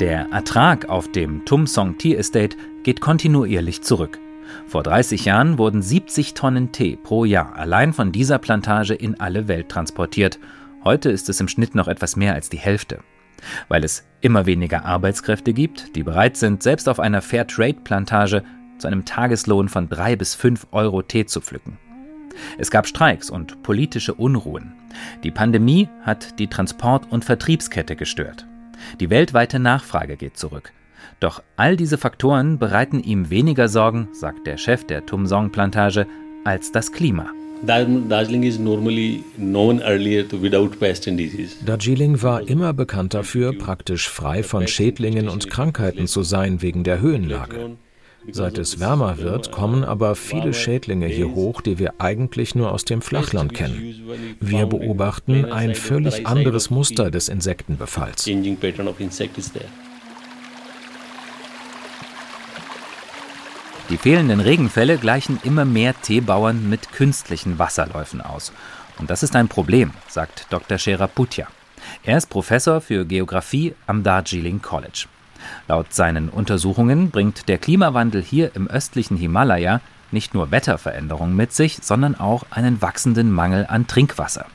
Der 0.00 0.28
Ertrag 0.32 0.88
auf 0.88 1.12
dem 1.12 1.44
Tum 1.44 1.66
Song 1.66 1.98
Tea 1.98 2.14
Estate 2.14 2.56
geht 2.84 3.00
kontinuierlich 3.00 3.82
zurück. 3.82 4.18
Vor 4.70 4.84
30 4.84 5.24
Jahren 5.24 5.58
wurden 5.58 5.82
70 5.82 6.34
Tonnen 6.34 6.70
Tee 6.70 6.94
pro 6.94 7.24
Jahr 7.24 7.56
allein 7.56 7.92
von 7.92 8.12
dieser 8.12 8.38
Plantage 8.38 8.94
in 8.94 9.18
alle 9.18 9.48
Welt 9.48 9.68
transportiert. 9.68 10.38
Heute 10.84 11.10
ist 11.10 11.28
es 11.28 11.40
im 11.40 11.48
Schnitt 11.48 11.74
noch 11.74 11.88
etwas 11.88 12.14
mehr 12.14 12.34
als 12.34 12.50
die 12.50 12.56
Hälfte. 12.56 13.00
Weil 13.66 13.82
es 13.82 14.04
immer 14.20 14.46
weniger 14.46 14.84
Arbeitskräfte 14.84 15.54
gibt, 15.54 15.96
die 15.96 16.04
bereit 16.04 16.36
sind, 16.36 16.62
selbst 16.62 16.88
auf 16.88 17.00
einer 17.00 17.20
Fairtrade-Plantage 17.20 18.44
zu 18.78 18.86
einem 18.86 19.04
Tageslohn 19.04 19.68
von 19.68 19.88
3 19.88 20.14
bis 20.14 20.36
5 20.36 20.68
Euro 20.70 21.02
Tee 21.02 21.26
zu 21.26 21.40
pflücken. 21.40 21.76
Es 22.56 22.70
gab 22.70 22.86
Streiks 22.86 23.28
und 23.28 23.64
politische 23.64 24.14
Unruhen. 24.14 24.74
Die 25.24 25.32
Pandemie 25.32 25.88
hat 26.02 26.38
die 26.38 26.46
Transport- 26.46 27.10
und 27.10 27.24
Vertriebskette 27.24 27.96
gestört. 27.96 28.46
Die 29.00 29.10
weltweite 29.10 29.58
Nachfrage 29.58 30.16
geht 30.16 30.36
zurück. 30.36 30.72
Doch 31.20 31.42
all 31.56 31.76
diese 31.76 31.98
Faktoren 31.98 32.58
bereiten 32.58 33.02
ihm 33.02 33.28
weniger 33.28 33.68
Sorgen, 33.68 34.08
sagt 34.12 34.46
der 34.46 34.56
Chef 34.56 34.84
der 34.84 35.04
Tumsong-Plantage, 35.04 36.06
als 36.44 36.72
das 36.72 36.90
Klima. 36.92 37.26
Darjeeling 41.66 42.22
war 42.22 42.48
immer 42.48 42.72
bekannt 42.72 43.12
dafür, 43.12 43.52
praktisch 43.52 44.08
frei 44.08 44.42
von 44.42 44.66
Schädlingen 44.66 45.28
und 45.28 45.50
Krankheiten 45.50 46.06
zu 46.06 46.22
sein 46.22 46.62
wegen 46.62 46.84
der 46.84 47.02
Höhenlage. 47.02 47.76
Seit 48.30 48.56
es 48.56 48.80
wärmer 48.80 49.18
wird, 49.18 49.52
kommen 49.52 49.84
aber 49.84 50.14
viele 50.14 50.54
Schädlinge 50.54 51.06
hier 51.06 51.34
hoch, 51.34 51.60
die 51.60 51.78
wir 51.78 51.94
eigentlich 51.98 52.54
nur 52.54 52.72
aus 52.72 52.86
dem 52.86 53.02
Flachland 53.02 53.52
kennen. 53.52 53.94
Wir 54.40 54.64
beobachten 54.64 55.44
ein 55.46 55.74
völlig 55.74 56.26
anderes 56.26 56.70
Muster 56.70 57.10
des 57.10 57.28
Insektenbefalls. 57.28 58.26
Die 63.90 63.98
fehlenden 63.98 64.38
Regenfälle 64.38 64.98
gleichen 64.98 65.40
immer 65.42 65.64
mehr 65.64 66.00
Teebauern 66.00 66.70
mit 66.70 66.92
künstlichen 66.92 67.58
Wasserläufen 67.58 68.20
aus. 68.20 68.52
Und 69.00 69.10
das 69.10 69.24
ist 69.24 69.34
ein 69.34 69.48
Problem, 69.48 69.90
sagt 70.06 70.46
Dr. 70.50 70.78
Sheraputia. 70.78 71.48
Er 72.04 72.16
ist 72.16 72.30
Professor 72.30 72.80
für 72.80 73.04
Geographie 73.04 73.74
am 73.88 74.04
Darjeeling 74.04 74.62
College. 74.62 75.06
Laut 75.66 75.92
seinen 75.92 76.28
Untersuchungen 76.28 77.10
bringt 77.10 77.48
der 77.48 77.58
Klimawandel 77.58 78.22
hier 78.22 78.54
im 78.54 78.68
östlichen 78.68 79.16
Himalaya 79.16 79.80
nicht 80.12 80.34
nur 80.34 80.52
Wetterveränderungen 80.52 81.34
mit 81.34 81.52
sich, 81.52 81.78
sondern 81.82 82.14
auch 82.14 82.44
einen 82.50 82.80
wachsenden 82.80 83.32
Mangel 83.32 83.66
an 83.68 83.88
Trinkwasser. 83.88 84.46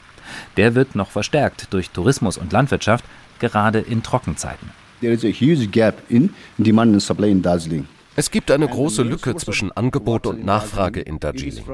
Der 0.56 0.76
wird 0.76 0.96
noch 0.96 1.10
verstärkt 1.10 1.74
durch 1.74 1.90
Tourismus 1.90 2.38
und 2.38 2.54
Landwirtschaft, 2.54 3.04
gerade 3.40 3.80
in 3.80 4.02
Trockenzeiten. 4.02 4.70
There 5.02 5.12
is 5.12 5.26
a 5.26 5.28
huge 5.28 5.68
gap 5.68 5.96
in 6.08 6.34
demand 6.58 6.94
and 6.94 7.02
supply 7.02 7.30
in 7.30 7.42
Darjeeling. 7.42 7.86
Es 8.16 8.32
gibt 8.32 8.50
eine 8.52 8.68
große 8.68 9.04
Lücke 9.04 9.36
zwischen 9.36 9.72
Angebot 9.72 10.26
und 10.26 10.46
Nachfrage 10.46 11.02
in 11.02 11.20
Darjeeling. 11.20 11.66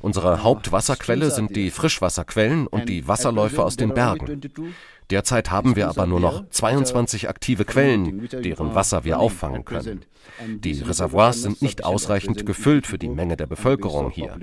Unsere 0.00 0.42
Hauptwasserquelle 0.42 1.30
sind 1.30 1.56
die 1.56 1.70
Frischwasserquellen 1.70 2.66
und 2.66 2.88
die 2.88 3.08
Wasserläufe 3.08 3.64
aus 3.64 3.76
den 3.76 3.94
Bergen. 3.94 4.40
Derzeit 5.10 5.50
haben 5.50 5.76
wir 5.76 5.88
aber 5.88 6.06
nur 6.06 6.20
noch 6.20 6.48
22 6.50 7.30
aktive 7.30 7.64
Quellen, 7.64 8.28
deren 8.28 8.74
Wasser 8.74 9.04
wir 9.04 9.18
auffangen 9.18 9.64
können. 9.64 10.04
Die 10.46 10.80
Reservoirs 10.80 11.42
sind 11.42 11.62
nicht 11.62 11.84
ausreichend 11.84 12.44
gefüllt 12.44 12.86
für 12.86 12.98
die 12.98 13.08
Menge 13.08 13.36
der 13.36 13.46
Bevölkerung 13.46 14.10
hier. 14.10 14.36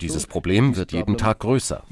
Dieses 0.00 0.26
Problem 0.28 0.76
wird 0.76 0.92
jeden 0.92 1.18
Tag 1.18 1.40
größer. 1.40 1.82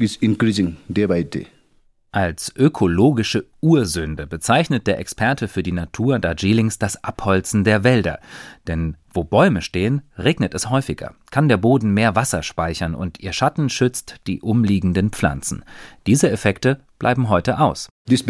Als 2.15 2.55
ökologische 2.55 3.47
Ursünde 3.63 4.27
bezeichnet 4.27 4.87
der 4.87 4.99
Experte 4.99 5.49
für 5.49 5.63
die 5.63 5.73
Natur 5.73 6.19
Darjeelings 6.19 6.79
das 6.79 7.03
Abholzen 7.03 7.65
der 7.65 7.85
Wälder. 7.85 8.21
Denn 8.67 8.99
wo 9.15 9.25
Bäume 9.25 9.63
stehen, 9.63 10.03
regnet 10.19 10.53
es 10.53 10.69
häufiger, 10.69 11.15
kann 11.31 11.49
der 11.49 11.57
Boden 11.57 11.95
mehr 11.95 12.15
Wasser 12.15 12.43
speichern 12.43 12.95
und 12.95 13.21
ihr 13.21 13.33
Schatten 13.33 13.71
schützt 13.71 14.17
die 14.27 14.43
umliegenden 14.43 15.09
Pflanzen. 15.09 15.65
Diese 16.07 16.31
Effekte 16.31 16.81
bleiben 16.99 17.31
heute 17.31 17.59
aus. 17.59 17.89
This. 18.07 18.23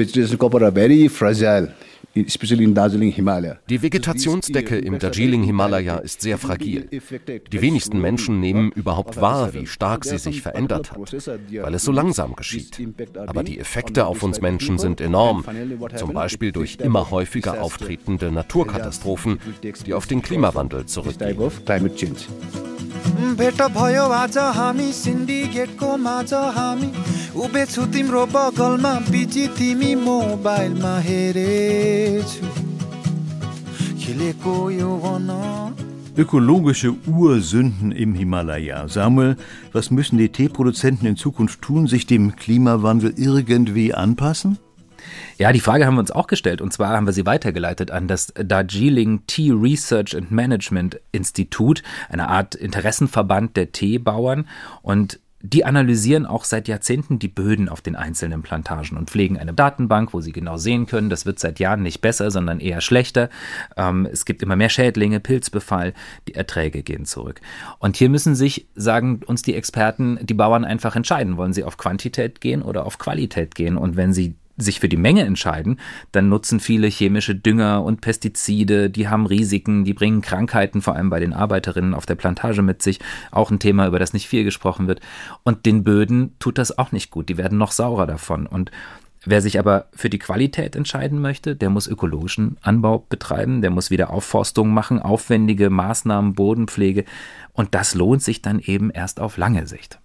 Die 2.16 3.82
Vegetationsdecke 3.82 4.78
im 4.78 5.00
Darjeeling-Himalaya 5.00 5.98
ist 5.98 6.22
sehr 6.22 6.38
fragil. 6.38 6.88
Die 7.52 7.62
wenigsten 7.62 8.00
Menschen 8.02 8.40
nehmen 8.40 8.72
überhaupt 8.72 9.22
wahr, 9.22 9.54
wie 9.54 9.68
stark 9.68 10.06
sie 10.06 10.18
sich 10.18 10.42
verändert 10.42 10.92
hat, 10.92 10.98
weil 10.98 11.74
es 11.74 11.84
so 11.84 11.92
langsam 11.92 12.36
geschieht. 12.36 12.82
Aber 13.28 13.44
die 13.44 13.60
Effekte 13.60 14.08
auf 14.08 14.24
uns 14.24 14.42
Menschen 14.42 14.80
sind 14.80 15.02
enorm, 15.02 15.46
zum 15.96 16.14
Beispiel 16.14 16.52
durch 16.52 16.78
immer 16.82 17.12
häufiger 17.12 17.62
auftretende 17.62 18.32
Naturkatastrophen, 18.32 19.40
die 19.86 19.94
auf 19.94 20.08
den 20.08 20.22
Klimawandel 20.22 20.86
zurückgehen. 20.86 21.38
भेट 23.38 23.62
भयो 23.74 24.04
आज 24.14 24.38
हामी 24.58 24.92
सिन्डिकेटको 24.94 25.90
माझ 26.06 26.34
हामी 26.58 26.90
उभिछु 27.44 27.84
तिम्रो 27.94 28.24
बगलमा 28.34 28.94
बिजी 29.12 29.46
तिमी 29.58 29.92
मोबाइलमा 30.06 30.94
हेरेछु 31.08 32.01
Ökologische 36.17 36.95
Ursünden 37.07 37.93
im 37.93 38.15
Himalaya. 38.15 38.89
Samuel, 38.89 39.37
was 39.73 39.91
müssen 39.91 40.19
die 40.19 40.29
Teeproduzenten 40.29 41.07
in 41.07 41.17
Zukunft 41.17 41.63
tun, 41.63 41.87
sich 41.87 42.07
dem 42.07 42.35
Klimawandel 42.35 43.15
irgendwie 43.17 43.95
anpassen? 43.95 44.59
Ja, 45.39 45.53
die 45.53 45.61
Frage 45.61 45.87
haben 45.87 45.95
wir 45.95 46.01
uns 46.01 46.11
auch 46.11 46.27
gestellt 46.27 46.61
und 46.61 46.73
zwar 46.73 46.91
haben 46.91 47.07
wir 47.07 47.13
sie 47.13 47.27
weitergeleitet 47.27 47.91
an 47.91 48.09
das 48.09 48.33
Darjeeling 48.35 49.23
Tea 49.27 49.53
Research 49.53 50.17
and 50.17 50.31
Management 50.31 51.01
Institute, 51.13 51.83
eine 52.09 52.29
Art 52.29 52.55
Interessenverband 52.55 53.57
der 53.57 53.73
Teebauern 53.73 54.49
und 54.83 55.21
die 55.43 55.65
analysieren 55.65 56.25
auch 56.25 56.45
seit 56.45 56.69
Jahrzehnten 56.69 57.19
die 57.19 57.29
Böden 57.29 57.69
auf 57.69 57.81
den 57.81 57.97
einzelnen 57.97 58.43
Plantagen 58.43 58.97
und 58.97 59.11
pflegen 59.11 59.39
eine 59.39 59.53
Datenbank, 59.53 60.15
wo 60.15 60.21
sie 60.21 60.33
genau 60.33 60.57
sehen 60.57 60.87
können, 60.87 61.11
das 61.11 61.27
wird 61.27 61.39
seit 61.41 61.59
Jahren 61.59 61.83
nicht 61.83 62.01
besser, 62.01 62.31
sondern 62.31 62.61
eher 62.61 62.81
schlechter. 62.81 63.29
Ähm, 63.77 64.09
es 64.11 64.25
gibt 64.25 64.43
immer 64.43 64.57
mehr 64.57 64.69
Schädlinge, 64.69 65.19
Pilzbefall, 65.21 65.95
die 66.29 66.35
Erträge 66.35 66.83
gehen 66.83 67.07
zurück. 67.07 67.41
Und 67.81 67.97
hier 67.97 68.09
müssen 68.09 68.37
sich, 68.37 68.69
sagen 68.77 69.21
uns 69.27 69.43
die 69.43 69.55
Experten, 69.55 70.19
die 70.23 70.35
Bauern 70.35 70.65
einfach 70.65 70.95
entscheiden, 70.95 71.37
wollen 71.37 71.53
sie 71.53 71.65
auf 71.65 71.77
Quantität 71.77 72.41
gehen 72.41 72.63
oder 72.63 72.87
auf 72.87 72.99
Qualität 72.99 73.55
gehen. 73.55 73.77
Und 73.77 73.97
wenn 73.97 74.13
sie 74.13 74.37
sich 74.57 74.81
für 74.81 74.89
die 74.89 74.97
Menge 74.97 75.23
entscheiden, 75.23 75.79
dann 76.13 76.29
nutzen 76.29 76.61
viele 76.61 76.87
chemische 76.89 77.35
Dünger 77.35 77.83
und 77.83 78.01
Pestizide, 78.01 78.91
die 78.91 79.09
haben 79.09 79.27
Risiken, 79.27 79.85
die 79.85 79.95
bringen 79.95 80.21
Krankheiten, 80.21 80.83
vor 80.83 80.95
allem 80.95 81.11
bei 81.11 81.21
den 81.21 81.33
Arbeiterinnen 81.33 81.95
auf 81.95 82.07
der 82.07 82.15
Plantage 82.15 82.63
mit 82.63 82.83
sich, 82.83 83.01
auch 83.31 83.51
ein 83.51 83.59
Thema, 83.59 83.87
über 83.87 83.99
das 83.99 84.13
nicht 84.13 84.29
viel 84.29 84.45
gesprochen 84.45 84.89
wird. 84.89 85.01
Und 85.43 85.67
den 85.67 85.85
Böden 85.85 86.35
tut 86.39 86.59
das 86.59 86.77
auch 86.79 86.93
nicht 86.93 87.11
gut, 87.11 87.29
die 87.29 87.39
werden 87.39 87.59
noch 87.59 87.73
saurer 87.73 88.07
davon. 88.07 88.47
Und 88.47 88.71
Wer 89.25 89.41
sich 89.41 89.59
aber 89.61 89.87
für 89.93 90.11
die 90.11 90.19
Qualität 90.19 90.75
entscheiden 90.75 91.21
möchte, 91.21 91.55
der 91.55 91.71
muss 91.71 91.87
ökologischen 91.87 92.57
Anbau 92.61 93.07
betreiben, 93.09 93.63
der 93.63 93.71
muss 93.71 93.91
wieder 93.91 94.11
Aufforstung 94.11 94.75
machen, 94.75 95.01
aufwendige 95.01 95.71
Maßnahmen, 95.71 96.35
Bodenpflege. 96.35 97.05
Und 97.53 97.75
das 97.77 97.95
lohnt 97.95 98.23
sich 98.23 98.43
dann 98.43 98.59
eben 98.59 98.91
erst 98.91 99.21
auf 99.21 99.37
lange 99.37 99.69
Sicht. 99.69 100.02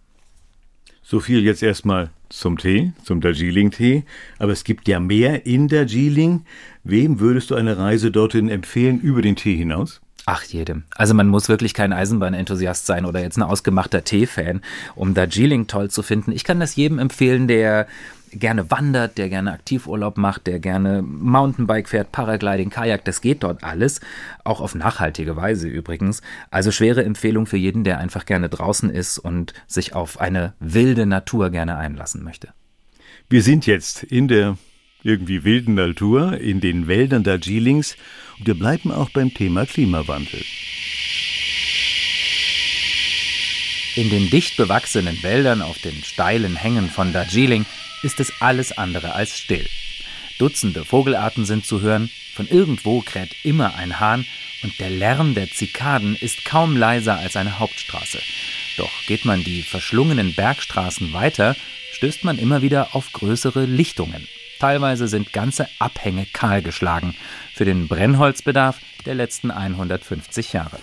So 1.09 1.21
viel 1.21 1.45
jetzt 1.45 1.63
erstmal 1.63 2.09
zum 2.27 2.57
Tee, 2.57 2.91
zum 3.01 3.21
Darjeeling-Tee. 3.21 4.03
Aber 4.39 4.51
es 4.51 4.65
gibt 4.65 4.89
ja 4.89 4.99
mehr 4.99 5.45
in 5.45 5.69
Darjeeling. 5.69 6.41
Wem 6.83 7.21
würdest 7.21 7.49
du 7.49 7.55
eine 7.55 7.77
Reise 7.77 8.11
dorthin 8.11 8.49
empfehlen 8.49 8.99
über 8.99 9.21
den 9.21 9.37
Tee 9.37 9.55
hinaus? 9.55 10.01
Ach, 10.29 10.43
jedem. 10.43 10.83
Also 10.93 11.13
man 11.13 11.29
muss 11.29 11.47
wirklich 11.47 11.73
kein 11.73 11.93
Eisenbahnenthusiast 11.93 12.85
sein 12.85 13.05
oder 13.05 13.21
jetzt 13.21 13.37
ein 13.37 13.43
ausgemachter 13.43 14.03
Tee-Fan, 14.03 14.61
um 14.93 15.13
Darjeeling 15.13 15.67
toll 15.67 15.89
zu 15.89 16.03
finden. 16.03 16.33
Ich 16.33 16.43
kann 16.43 16.59
das 16.59 16.75
jedem 16.75 16.99
empfehlen, 16.99 17.47
der 17.47 17.87
gerne 18.33 18.69
wandert, 18.69 19.17
der 19.17 19.29
gerne 19.29 19.53
Aktivurlaub 19.53 20.17
macht, 20.17 20.45
der 20.45 20.59
gerne 20.59 21.01
Mountainbike 21.01 21.87
fährt, 21.87 22.11
Paragliding, 22.11 22.69
Kajak, 22.69 23.05
das 23.05 23.21
geht 23.21 23.41
dort 23.41 23.63
alles, 23.63 24.01
auch 24.43 24.59
auf 24.59 24.75
nachhaltige 24.75 25.37
Weise 25.37 25.69
übrigens. 25.69 26.21
Also 26.51 26.71
schwere 26.71 27.05
Empfehlung 27.05 27.45
für 27.45 27.55
jeden, 27.55 27.85
der 27.85 27.99
einfach 27.99 28.25
gerne 28.25 28.49
draußen 28.49 28.89
ist 28.89 29.19
und 29.19 29.53
sich 29.65 29.95
auf 29.95 30.19
eine 30.19 30.55
wilde 30.59 31.05
Natur 31.05 31.51
gerne 31.51 31.77
einlassen 31.77 32.25
möchte. 32.25 32.49
Wir 33.29 33.41
sind 33.41 33.65
jetzt 33.65 34.03
in 34.03 34.27
der 34.27 34.57
irgendwie 35.07 35.45
wilden 35.45 35.75
Natur, 35.75 36.37
in 36.37 36.59
den 36.59 36.87
Wäldern 36.87 37.23
Darjeelings 37.23 37.95
und 38.37 38.47
wir 38.47 38.55
bleiben 38.55 38.91
auch 38.91 39.09
beim 39.09 39.33
Thema 39.33 39.65
Klimawandel. 39.65 40.43
In 43.95 44.09
den 44.09 44.29
dicht 44.29 44.57
bewachsenen 44.57 45.23
Wäldern 45.23 45.61
auf 45.61 45.79
den 45.79 46.03
steilen 46.03 46.55
Hängen 46.55 46.89
von 46.89 47.13
Darjeeling 47.13 47.65
ist 48.03 48.19
es 48.19 48.31
alles 48.41 48.77
andere 48.77 49.13
als 49.13 49.39
still. 49.39 49.65
Dutzende 50.37 50.85
Vogelarten 50.85 51.45
sind 51.45 51.65
zu 51.65 51.81
hören, 51.81 52.11
von 52.35 52.47
irgendwo 52.47 53.01
kräht 53.01 53.33
immer 53.43 53.75
ein 53.75 53.99
Hahn 53.99 54.25
und 54.61 54.77
der 54.79 54.89
Lärm 54.89 55.33
der 55.33 55.49
Zikaden 55.49 56.15
ist 56.15 56.45
kaum 56.45 56.75
leiser 56.75 57.17
als 57.17 57.35
eine 57.37 57.57
Hauptstraße. 57.57 58.19
Doch 58.75 58.91
geht 59.07 59.25
man 59.25 59.43
die 59.43 59.63
verschlungenen 59.63 60.35
Bergstraßen 60.35 61.13
weiter, 61.13 61.55
stößt 61.93 62.23
man 62.23 62.37
immer 62.37 62.61
wieder 62.61 62.93
auf 62.93 63.13
größere 63.13 63.65
Lichtungen. 63.65 64.27
Teilweise 64.59 65.07
sind 65.07 65.33
ganze 65.33 65.67
Abhänge 65.79 66.25
kahlgeschlagen 66.33 67.15
für 67.53 67.65
den 67.65 67.87
Brennholzbedarf 67.87 68.79
der 69.05 69.15
letzten 69.15 69.51
150 69.51 70.53
Jahre. 70.53 70.79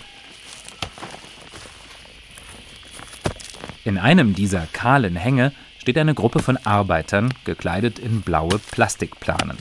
In 3.83 3.97
einem 3.97 4.33
dieser 4.33 4.67
kahlen 4.73 5.15
Hänge 5.15 5.51
steht 5.77 5.97
eine 5.97 6.15
Gruppe 6.15 6.39
von 6.39 6.57
Arbeitern, 6.57 7.33
gekleidet 7.43 7.99
in 7.99 8.21
blaue 8.21 8.57
Plastikplanen. 8.57 9.57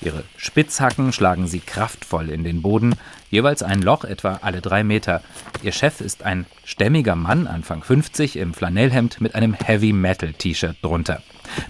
Ihre 0.00 0.24
Spitzhacken 0.36 1.12
schlagen 1.12 1.46
sie 1.46 1.60
kraftvoll 1.60 2.30
in 2.30 2.44
den 2.44 2.62
Boden, 2.62 2.94
jeweils 3.30 3.62
ein 3.62 3.82
Loch 3.82 4.04
etwa 4.04 4.40
alle 4.42 4.60
drei 4.60 4.84
Meter. 4.84 5.22
Ihr 5.62 5.72
Chef 5.72 6.00
ist 6.00 6.22
ein 6.22 6.46
stämmiger 6.64 7.16
Mann, 7.16 7.46
Anfang 7.46 7.82
50, 7.82 8.36
im 8.36 8.54
Flanellhemd 8.54 9.20
mit 9.20 9.34
einem 9.34 9.54
Heavy-Metal-T-Shirt 9.54 10.76
drunter. 10.82 11.22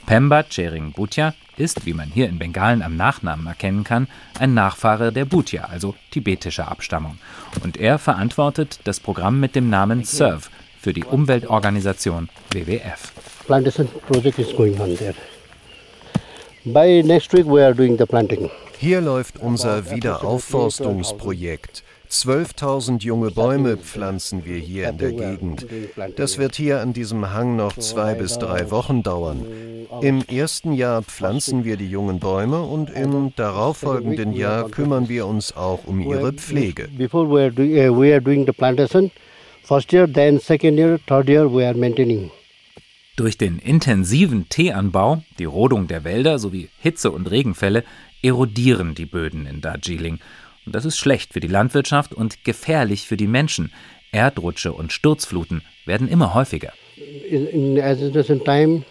Pemba 0.07 0.43
Chering 0.45 0.93
Bhutia 0.93 1.35
ist, 1.57 1.87
wie 1.87 1.95
man 1.95 2.09
hier 2.09 2.29
in 2.29 2.39
Bengalen 2.39 2.83
am 2.83 2.97
Nachnamen 2.97 3.47
erkennen 3.47 3.85
kann, 3.85 4.09
ein 4.39 4.55
Nachfahre 4.55 5.13
der 5.13 5.25
Bhutia, 5.25 5.65
also 5.65 5.95
tibetischer 6.11 6.69
Abstammung. 6.71 7.19
Und 7.63 7.77
er 7.77 7.99
verantwortet 7.99 8.81
das 8.85 9.01
Programm 9.01 9.41
mit 9.41 9.55
dem 9.55 9.71
Namen 9.71 10.05
SERVE 10.05 10.49
für 10.81 10.93
die 10.93 11.05
Umweltorganisation 11.05 12.29
WWF 12.51 13.13
plantation 13.47 13.89
project 14.07 14.39
is 14.39 14.53
going 14.53 14.81
on 14.81 14.97
there. 14.97 15.15
By 16.67 17.03
next 17.03 17.35
week 17.35 17.45
we 17.45 17.63
are 17.63 17.75
doing 17.75 17.99
the 17.99 18.07
planting. 18.07 18.51
Hier 18.79 19.03
läuft 19.03 19.39
unser 19.39 19.91
Wiederaufforstungsprojekt. 19.91 21.83
12.000 22.11 23.03
junge 23.03 23.31
Bäume 23.31 23.77
pflanzen 23.77 24.47
wir 24.47 24.57
hier 24.57 24.89
in 24.89 24.97
der 24.97 25.13
Gegend. 25.13 25.67
Das 26.17 26.39
wird 26.39 26.55
hier 26.55 26.81
an 26.81 26.95
diesem 26.95 27.35
Hang 27.35 27.57
noch 27.57 27.77
zwei 27.77 28.15
bis 28.15 28.39
drei 28.39 28.71
Wochen 28.71 29.03
dauern. 29.03 29.45
Im 30.01 30.23
ersten 30.23 30.73
Jahr 30.73 31.03
pflanzen 31.03 31.65
wir 31.67 31.77
die 31.77 31.91
jungen 31.91 32.19
Bäume 32.19 32.63
und 32.63 32.89
im 32.89 33.35
darauffolgenden 33.37 34.33
Jahr 34.33 34.71
kümmern 34.71 35.11
wir 35.11 35.27
uns 35.27 35.55
auch 35.55 35.81
um 35.85 36.01
ihre 36.01 36.33
Pflege. 36.33 36.89
Before 36.97 37.29
we 37.29 37.43
are 37.43 38.21
doing 38.23 38.47
the 38.47 38.53
plantation, 38.53 39.11
first 39.65 39.93
year, 39.93 40.11
then 40.11 40.41
second 40.41 40.79
year, 40.79 40.99
third 41.07 41.29
year 41.29 41.47
we 41.47 41.67
are 41.67 41.77
maintaining. 41.77 42.31
Durch 43.17 43.39
den 43.39 43.61
intensiven 43.61 44.49
Teeanbau, 44.49 45.23
die 45.39 45.45
Rodung 45.45 45.87
der 45.87 46.03
Wälder 46.03 46.41
sowie 46.41 46.69
Hitze- 46.81 47.13
und 47.13 47.31
Regenfälle 47.31 47.85
erodieren 48.23 48.97
die 48.97 49.07
Böden 49.07 49.47
in 49.47 49.61
Darjeeling. 49.61 50.19
Und 50.67 50.75
das 50.75 50.85
ist 50.85 50.99
schlecht 50.99 51.33
für 51.33 51.39
die 51.41 51.47
Landwirtschaft 51.47 52.13
und 52.13 52.43
gefährlich 52.45 53.07
für 53.07 53.17
die 53.17 53.29
Menschen. 53.29 53.71
Erdrutsche 54.11 54.73
und 54.73 54.93
Sturzfluten 54.93 55.63
werden 55.87 56.09
immer 56.09 56.35
häufiger. 56.35 56.73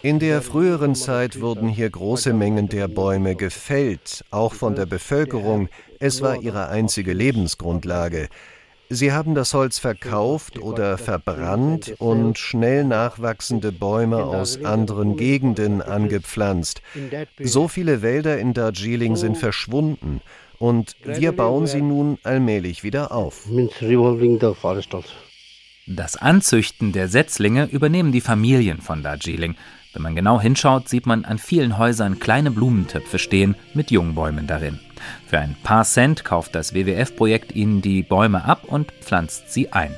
In 0.02 0.18
der 0.18 0.42
früheren 0.42 0.94
Zeit 0.94 1.40
wurden 1.40 1.68
hier 1.68 1.90
große 1.90 2.32
Mengen 2.32 2.68
der 2.68 2.88
Bäume 2.88 3.34
gefällt, 3.34 4.24
auch 4.30 4.54
von 4.54 4.74
der 4.74 4.86
Bevölkerung. 4.86 5.68
Es 5.98 6.22
war 6.22 6.40
ihre 6.40 6.68
einzige 6.68 7.12
Lebensgrundlage. 7.12 8.28
Sie 8.90 9.12
haben 9.12 9.34
das 9.34 9.54
Holz 9.54 9.78
verkauft 9.78 10.58
oder 10.58 10.98
verbrannt 10.98 11.94
und 11.98 12.38
schnell 12.38 12.84
nachwachsende 12.84 13.72
Bäume 13.72 14.24
aus 14.24 14.62
anderen 14.62 15.16
Gegenden 15.16 15.80
angepflanzt. 15.80 16.82
So 17.38 17.68
viele 17.68 18.02
Wälder 18.02 18.38
in 18.38 18.52
Darjeeling 18.52 19.16
sind 19.16 19.38
verschwunden 19.38 20.20
und 20.58 20.96
wir 21.04 21.32
bauen 21.32 21.66
sie 21.66 21.82
nun 21.82 22.18
allmählich 22.22 22.84
wieder 22.84 23.12
auf. 23.12 23.46
Das 25.86 26.16
Anzüchten 26.16 26.92
der 26.92 27.08
Setzlinge 27.08 27.66
übernehmen 27.66 28.12
die 28.12 28.22
Familien 28.22 28.80
von 28.80 29.02
Darjeeling. 29.02 29.56
Wenn 29.94 30.02
man 30.02 30.16
genau 30.16 30.40
hinschaut, 30.40 30.88
sieht 30.88 31.06
man 31.06 31.24
an 31.24 31.38
vielen 31.38 31.78
Häusern 31.78 32.18
kleine 32.18 32.50
Blumentöpfe 32.50 33.18
stehen 33.20 33.54
mit 33.74 33.92
Jungbäumen 33.92 34.48
darin. 34.48 34.80
Für 35.26 35.38
ein 35.38 35.56
paar 35.62 35.84
Cent 35.84 36.24
kauft 36.24 36.54
das 36.54 36.74
WWF-Projekt 36.74 37.54
ihnen 37.54 37.80
die 37.80 38.02
Bäume 38.02 38.44
ab 38.44 38.64
und 38.66 38.90
pflanzt 39.00 39.52
sie 39.52 39.72
ein. 39.72 39.94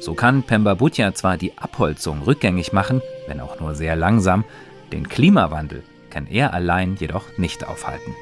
So 0.00 0.14
kann 0.14 0.42
Pemba 0.42 0.74
Butya 0.74 1.14
zwar 1.14 1.36
die 1.36 1.56
Abholzung 1.58 2.22
rückgängig 2.22 2.72
machen, 2.72 3.02
wenn 3.26 3.40
auch 3.40 3.60
nur 3.60 3.74
sehr 3.74 3.96
langsam, 3.96 4.44
den 4.92 5.08
Klimawandel 5.08 5.82
kann 6.08 6.26
er 6.26 6.54
allein 6.54 6.96
jedoch 6.96 7.24
nicht 7.36 7.66
aufhalten. 7.66 8.14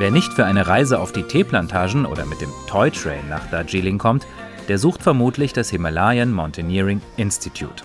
Wer 0.00 0.10
nicht 0.10 0.32
für 0.32 0.46
eine 0.46 0.66
Reise 0.66 0.98
auf 0.98 1.12
die 1.12 1.24
Teeplantagen 1.24 2.06
oder 2.06 2.24
mit 2.24 2.40
dem 2.40 2.48
Toy 2.66 2.90
Train 2.90 3.28
nach 3.28 3.50
Darjeeling 3.50 3.98
kommt, 3.98 4.26
der 4.66 4.78
sucht 4.78 5.02
vermutlich 5.02 5.52
das 5.52 5.68
Himalayan 5.68 6.32
Mountaineering 6.32 7.02
Institute. 7.18 7.84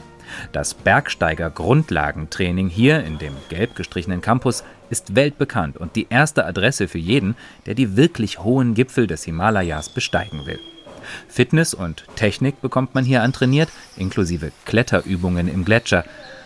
Das 0.54 0.73
Bergsteiger-Grundlagentraining 0.73 2.69
hier 2.69 3.04
in 3.04 3.17
dem 3.17 3.34
gelb 3.49 3.75
gestrichenen 3.75 4.21
Campus 4.21 4.63
ist 4.89 5.13
weltbekannt 5.17 5.75
und 5.75 5.97
die 5.97 6.08
erste 6.10 6.45
Adresse 6.45 6.88
für 6.88 6.99
jeden, 6.99 7.36
der 7.65 7.73
die 7.73 7.97
wirklich 7.97 8.39
hohen 8.39 8.75
Gipfel 8.75 9.08
des 9.08 9.25
Himalayas 9.25 9.89
besteigen 9.89 10.45
will. 10.45 10.62
Fitness 11.28 11.73
und 11.73 12.06
Technik 12.15 12.62
bekommt 12.62 12.95
man 12.95 13.04
hier 13.04 13.23
antrainiert, 13.23 13.67
inklusive 13.97 14.54
Kletterübungen 14.63 15.49
im 15.49 15.65
Gletscher. 15.65 16.06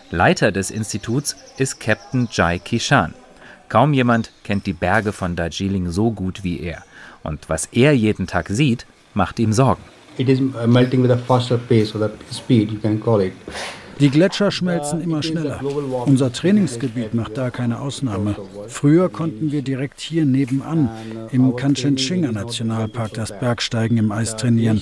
Leiter 0.09 0.51
des 0.51 0.71
Instituts 0.71 1.35
ist 1.59 1.79
Captain 1.79 2.27
Jai 2.31 2.57
Kishan. 2.57 3.13
Kaum 3.69 3.93
jemand 3.93 4.31
kennt 4.43 4.65
die 4.65 4.73
Berge 4.73 5.11
von 5.11 5.35
Darjeeling 5.35 5.89
so 5.91 6.11
gut 6.11 6.43
wie 6.43 6.59
er. 6.59 6.83
Und 7.23 7.49
was 7.49 7.67
er 7.71 7.93
jeden 7.93 8.25
Tag 8.25 8.49
sieht, 8.49 8.85
macht 9.13 9.39
ihm 9.39 9.53
Sorgen. 9.53 9.83
It 10.17 10.27
is 10.27 10.41
uh, 10.41 10.67
melting 10.67 11.01
with 11.03 11.11
a 11.11 11.17
faster 11.17 11.57
pace 11.57 11.95
or 11.95 12.09
speed, 12.31 12.71
you 12.71 12.79
can 12.79 12.99
call 12.99 13.21
it. 13.21 13.33
Die 13.99 14.09
Gletscher 14.09 14.49
schmelzen 14.49 15.01
immer 15.01 15.21
schneller. 15.21 15.59
Unser 16.05 16.31
Trainingsgebiet 16.31 17.13
macht 17.13 17.37
da 17.37 17.49
keine 17.49 17.81
Ausnahme. 17.81 18.35
Früher 18.67 19.09
konnten 19.09 19.51
wir 19.51 19.61
direkt 19.61 19.99
hier 19.99 20.25
nebenan 20.25 20.89
im 21.31 21.53
Kanchenjunga 21.53 22.31
Nationalpark 22.31 23.13
das 23.13 23.37
Bergsteigen 23.37 23.97
im 23.97 24.13
Eis 24.13 24.37
trainieren. 24.37 24.81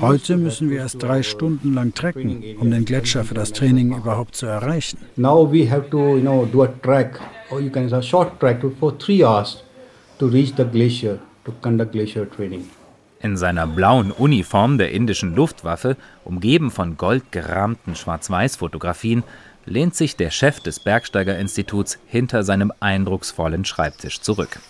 Heute 0.00 0.36
müssen 0.36 0.68
wir 0.68 0.78
erst 0.78 1.00
drei 1.00 1.22
Stunden 1.22 1.74
lang 1.74 1.94
trecken, 1.94 2.42
um 2.58 2.72
den 2.72 2.84
Gletscher 2.84 3.22
für 3.22 3.34
das 3.34 3.52
Training 3.52 3.96
überhaupt 3.96 4.34
zu 4.34 4.46
erreichen. 4.46 4.98
Now 5.14 5.48
we 5.50 5.70
have 5.70 5.88
to, 5.90 6.16
you 6.16 6.20
know, 6.20 6.44
do 6.44 6.64
a 6.64 6.68
trek, 6.82 7.20
or 7.50 7.60
you 7.60 7.70
can 7.70 7.88
say 7.88 7.98
a 7.98 8.02
short 8.02 8.38
trek 8.40 8.62
for 8.78 8.98
three 8.98 9.24
hours 9.24 9.62
to 10.18 10.26
reach 10.28 10.54
the 10.56 10.64
glacier 10.64 11.18
to 11.44 11.52
conduct 11.60 11.92
glacier 11.92 12.26
training. 12.26 12.68
In 13.20 13.36
seiner 13.36 13.66
blauen 13.66 14.12
Uniform 14.12 14.78
der 14.78 14.92
indischen 14.92 15.34
Luftwaffe, 15.34 15.96
umgeben 16.24 16.70
von 16.70 16.96
goldgerahmten 16.96 17.94
Schwarz-Weiß-Fotografien, 17.94 19.24
lehnt 19.64 19.94
sich 19.94 20.16
der 20.16 20.30
Chef 20.30 20.60
des 20.60 20.80
Bergsteigerinstituts 20.80 21.98
hinter 22.06 22.42
seinem 22.44 22.72
eindrucksvollen 22.80 23.64
Schreibtisch 23.64 24.20
zurück. 24.20 24.60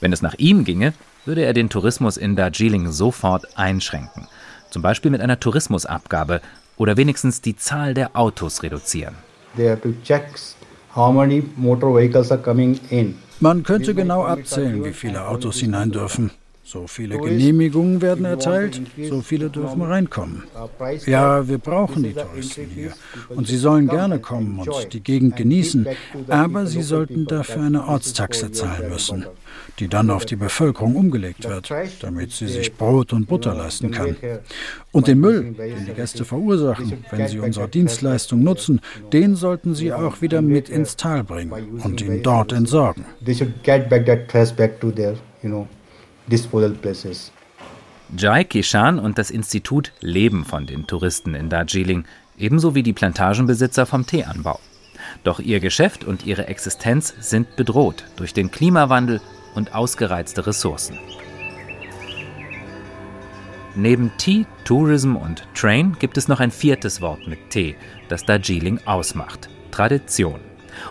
Wenn 0.00 0.12
es 0.12 0.22
nach 0.22 0.34
ihm 0.34 0.64
ginge, 0.64 0.94
würde 1.24 1.42
er 1.44 1.52
den 1.52 1.68
Tourismus 1.68 2.16
in 2.16 2.34
Darjeeling 2.34 2.90
sofort 2.90 3.56
einschränken. 3.56 4.26
Zum 4.70 4.82
Beispiel 4.82 5.10
mit 5.10 5.20
einer 5.20 5.38
Tourismusabgabe 5.38 6.40
oder 6.76 6.96
wenigstens 6.96 7.40
die 7.40 7.56
Zahl 7.56 7.94
der 7.94 8.16
Autos 8.16 8.62
reduzieren. 8.62 9.14
Man 13.40 13.62
könnte 13.62 13.94
genau 13.94 14.24
abzählen, 14.24 14.84
wie 14.84 14.92
viele 14.92 15.26
Autos 15.26 15.56
hinein 15.56 15.90
dürfen. 15.90 16.30
So 16.72 16.86
viele 16.86 17.18
Genehmigungen 17.18 18.00
werden 18.00 18.24
erteilt, 18.24 18.80
so 19.06 19.20
viele 19.20 19.50
dürfen 19.50 19.82
reinkommen. 19.82 20.44
Ja, 21.04 21.46
wir 21.46 21.58
brauchen 21.58 22.02
die 22.02 22.14
Touristen 22.14 22.66
hier 22.74 22.92
und 23.28 23.46
sie 23.46 23.58
sollen 23.58 23.88
gerne 23.88 24.20
kommen 24.20 24.58
und 24.58 24.94
die 24.94 25.02
Gegend 25.02 25.36
genießen, 25.36 25.86
aber 26.28 26.64
sie 26.66 26.80
sollten 26.80 27.26
dafür 27.26 27.64
eine 27.64 27.86
Ortstaxe 27.86 28.52
zahlen 28.52 28.88
müssen, 28.88 29.26
die 29.80 29.88
dann 29.88 30.08
auf 30.08 30.24
die 30.24 30.36
Bevölkerung 30.36 30.96
umgelegt 30.96 31.46
wird, 31.46 31.70
damit 32.00 32.30
sie 32.32 32.46
sich 32.46 32.72
Brot 32.72 33.12
und 33.12 33.26
Butter 33.26 33.52
leisten 33.52 33.90
kann. 33.90 34.16
Und 34.92 35.08
den 35.08 35.20
Müll, 35.20 35.52
den 35.52 35.84
die 35.84 35.92
Gäste 35.92 36.24
verursachen, 36.24 37.04
wenn 37.10 37.28
sie 37.28 37.40
unsere 37.40 37.68
Dienstleistung 37.68 38.42
nutzen, 38.42 38.80
den 39.12 39.36
sollten 39.36 39.74
sie 39.74 39.92
auch 39.92 40.22
wieder 40.22 40.40
mit 40.40 40.70
ins 40.70 40.96
Tal 40.96 41.22
bringen 41.22 41.82
und 41.84 42.00
ihn 42.00 42.22
dort 42.22 42.50
entsorgen. 42.50 43.04
They 43.22 43.34
should 43.34 43.62
get 43.62 43.90
back 43.90 44.06
that 44.06 44.28
trash 44.28 44.52
back 44.52 44.80
to 44.80 44.90
their, 44.90 45.16
you 45.42 45.50
know, 45.50 45.68
disposal 46.26 46.70
places. 46.70 47.32
Jai 48.16 48.44
Kishan 48.44 48.98
und 48.98 49.18
das 49.18 49.30
Institut 49.30 49.92
leben 50.00 50.44
von 50.44 50.66
den 50.66 50.86
Touristen 50.86 51.34
in 51.34 51.48
Darjeeling, 51.48 52.04
ebenso 52.36 52.74
wie 52.74 52.82
die 52.82 52.92
Plantagenbesitzer 52.92 53.86
vom 53.86 54.06
Teeanbau. 54.06 54.60
Doch 55.24 55.40
ihr 55.40 55.60
Geschäft 55.60 56.04
und 56.04 56.26
ihre 56.26 56.46
Existenz 56.46 57.14
sind 57.20 57.56
bedroht 57.56 58.04
durch 58.16 58.34
den 58.34 58.50
Klimawandel 58.50 59.20
und 59.54 59.74
ausgereizte 59.74 60.46
Ressourcen. 60.46 60.98
Neben 63.74 64.12
Tea, 64.18 64.44
Tourism 64.64 65.16
und 65.16 65.46
Train 65.54 65.96
gibt 65.98 66.18
es 66.18 66.28
noch 66.28 66.40
ein 66.40 66.50
viertes 66.50 67.00
Wort 67.00 67.26
mit 67.26 67.50
T, 67.50 67.76
das 68.08 68.24
Darjeeling 68.24 68.80
ausmacht: 68.84 69.48
Tradition. 69.70 70.40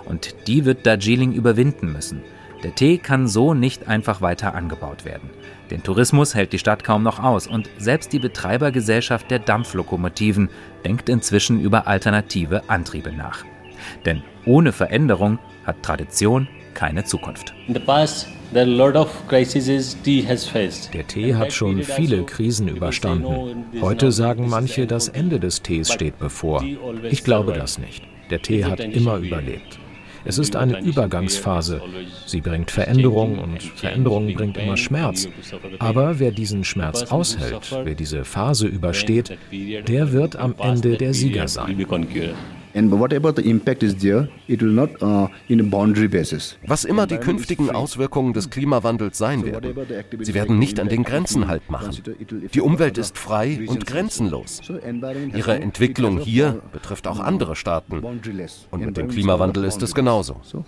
Und 0.05 0.47
die 0.47 0.65
wird 0.65 0.85
Darjeeling 0.85 1.33
überwinden 1.33 1.91
müssen. 1.91 2.23
Der 2.63 2.75
Tee 2.75 2.97
kann 2.97 3.27
so 3.27 3.53
nicht 3.53 3.87
einfach 3.87 4.21
weiter 4.21 4.53
angebaut 4.53 5.03
werden. 5.03 5.29
Den 5.71 5.83
Tourismus 5.83 6.35
hält 6.35 6.53
die 6.53 6.59
Stadt 6.59 6.83
kaum 6.83 7.01
noch 7.01 7.19
aus 7.19 7.47
und 7.47 7.69
selbst 7.77 8.13
die 8.13 8.19
Betreibergesellschaft 8.19 9.31
der 9.31 9.39
Dampflokomotiven 9.39 10.49
denkt 10.85 11.09
inzwischen 11.09 11.59
über 11.59 11.87
alternative 11.87 12.69
Antriebe 12.69 13.11
nach. 13.11 13.45
Denn 14.05 14.21
ohne 14.45 14.73
Veränderung 14.73 15.39
hat 15.65 15.81
Tradition 15.81 16.47
keine 16.73 17.03
Zukunft. 17.03 17.53
Der 20.93 21.07
Tee 21.07 21.35
hat 21.35 21.53
schon 21.53 21.83
viele 21.83 22.23
Krisen 22.23 22.67
überstanden. 22.67 23.65
Heute 23.81 24.11
sagen 24.11 24.49
manche, 24.49 24.87
das 24.87 25.07
Ende 25.07 25.39
des 25.39 25.61
Tees 25.61 25.91
steht 25.91 26.19
bevor. 26.19 26.63
Ich 27.09 27.23
glaube 27.23 27.53
das 27.53 27.77
nicht. 27.77 28.03
Der 28.29 28.41
Tee 28.41 28.65
hat 28.65 28.79
immer 28.79 29.17
überlebt. 29.17 29.79
Es 30.25 30.37
ist 30.37 30.55
eine 30.55 30.81
Übergangsphase. 30.81 31.81
Sie 32.25 32.41
bringt 32.41 32.71
Veränderung 32.71 33.39
und 33.39 33.61
Veränderung 33.63 34.33
bringt 34.33 34.57
immer 34.57 34.77
Schmerz. 34.77 35.27
Aber 35.79 36.19
wer 36.19 36.31
diesen 36.31 36.63
Schmerz 36.63 37.03
aushält, 37.11 37.75
wer 37.83 37.95
diese 37.95 38.23
Phase 38.23 38.67
übersteht, 38.67 39.37
der 39.51 40.11
wird 40.11 40.35
am 40.35 40.55
Ende 40.59 40.97
der 40.97 41.13
Sieger 41.13 41.47
sein. 41.47 41.85
Was 46.67 46.85
immer 46.85 47.07
die 47.07 47.17
künftigen 47.17 47.69
Auswirkungen 47.71 48.33
des 48.33 48.49
Klimawandels 48.49 49.17
sein 49.17 49.45
werden, 49.45 49.75
sie 50.19 50.33
werden 50.33 50.59
nicht 50.59 50.79
an 50.79 50.89
den 50.89 51.03
Grenzen 51.03 51.47
Halt 51.47 51.69
machen. 51.69 51.91
Die 52.53 52.61
Umwelt 52.61 52.97
ist 52.97 53.17
frei 53.17 53.59
und 53.67 53.85
grenzenlos. 53.85 54.61
Ihre 55.35 55.59
Entwicklung 55.59 56.19
hier 56.19 56.61
betrifft 56.71 57.07
auch 57.07 57.19
andere 57.19 57.55
Staaten. 57.55 57.99
Und 57.99 58.85
mit 58.85 58.97
dem 58.97 59.07
Klimawandel 59.07 59.63
ist 59.65 59.81
es 59.81 59.93
genauso. 59.93 60.35
Also 60.35 60.65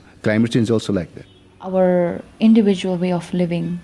Our 1.65 2.19
individual 2.39 2.99
way 2.99 3.13
of 3.13 3.31
living, 3.31 3.79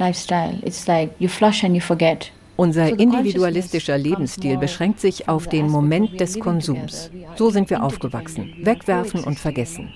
lifestyle, 0.00 0.58
it's 0.64 0.88
like 0.88 1.12
you 1.20 1.28
flush 1.28 1.62
and 1.62 1.76
you 1.76 1.80
forget. 1.80 2.32
Unser 2.60 2.98
individualistischer 2.98 3.96
Lebensstil 3.96 4.58
beschränkt 4.58 5.00
sich 5.00 5.30
auf 5.30 5.46
den 5.46 5.66
Moment 5.66 6.20
des 6.20 6.38
Konsums. 6.38 7.10
So 7.36 7.48
sind 7.48 7.70
wir 7.70 7.82
aufgewachsen. 7.82 8.52
Wegwerfen 8.60 9.24
und 9.24 9.38
vergessen. 9.38 9.88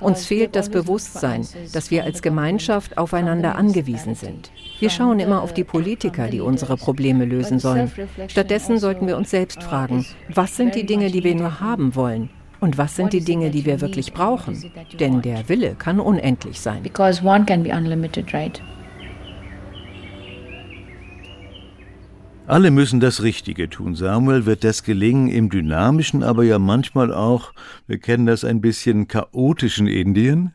Uns 0.00 0.26
fehlt 0.26 0.56
das 0.56 0.68
Bewusstsein, 0.68 1.46
dass 1.72 1.92
wir 1.92 2.02
als 2.02 2.20
Gemeinschaft 2.20 2.98
aufeinander 2.98 3.54
angewiesen 3.54 4.16
sind. 4.16 4.50
Wir 4.80 4.90
schauen 4.90 5.20
immer 5.20 5.42
auf 5.42 5.54
die 5.54 5.62
Politiker, 5.62 6.26
die 6.26 6.40
unsere 6.40 6.76
Probleme 6.76 7.24
lösen 7.24 7.60
sollen. 7.60 7.88
Stattdessen 8.26 8.78
sollten 8.80 9.06
wir 9.06 9.16
uns 9.16 9.30
selbst 9.30 9.62
fragen, 9.62 10.04
was 10.28 10.56
sind 10.56 10.74
die 10.74 10.86
Dinge, 10.86 11.08
die 11.12 11.22
wir 11.22 11.36
nur 11.36 11.60
haben 11.60 11.94
wollen? 11.94 12.30
Und 12.58 12.78
was 12.78 12.96
sind 12.96 13.12
die 13.12 13.24
Dinge, 13.24 13.50
die 13.50 13.64
wir 13.64 13.80
wirklich 13.80 14.12
brauchen? 14.12 14.72
Denn 14.98 15.22
der 15.22 15.48
Wille 15.48 15.76
kann 15.76 16.00
unendlich 16.00 16.60
sein. 16.60 16.82
Because 16.82 17.24
one 17.24 17.44
can 17.44 17.62
be 17.62 17.70
unlimited, 17.70 18.34
right? 18.34 18.60
Alle 22.52 22.70
müssen 22.70 23.00
das 23.00 23.22
Richtige 23.22 23.70
tun. 23.70 23.94
Samuel 23.94 24.44
wird 24.44 24.62
das 24.62 24.82
gelingen 24.82 25.28
im 25.28 25.48
dynamischen, 25.48 26.22
aber 26.22 26.44
ja 26.44 26.58
manchmal 26.58 27.10
auch, 27.10 27.54
wir 27.86 27.98
kennen 27.98 28.26
das 28.26 28.44
ein 28.44 28.60
bisschen 28.60 29.08
chaotischen 29.08 29.86
Indien. 29.86 30.52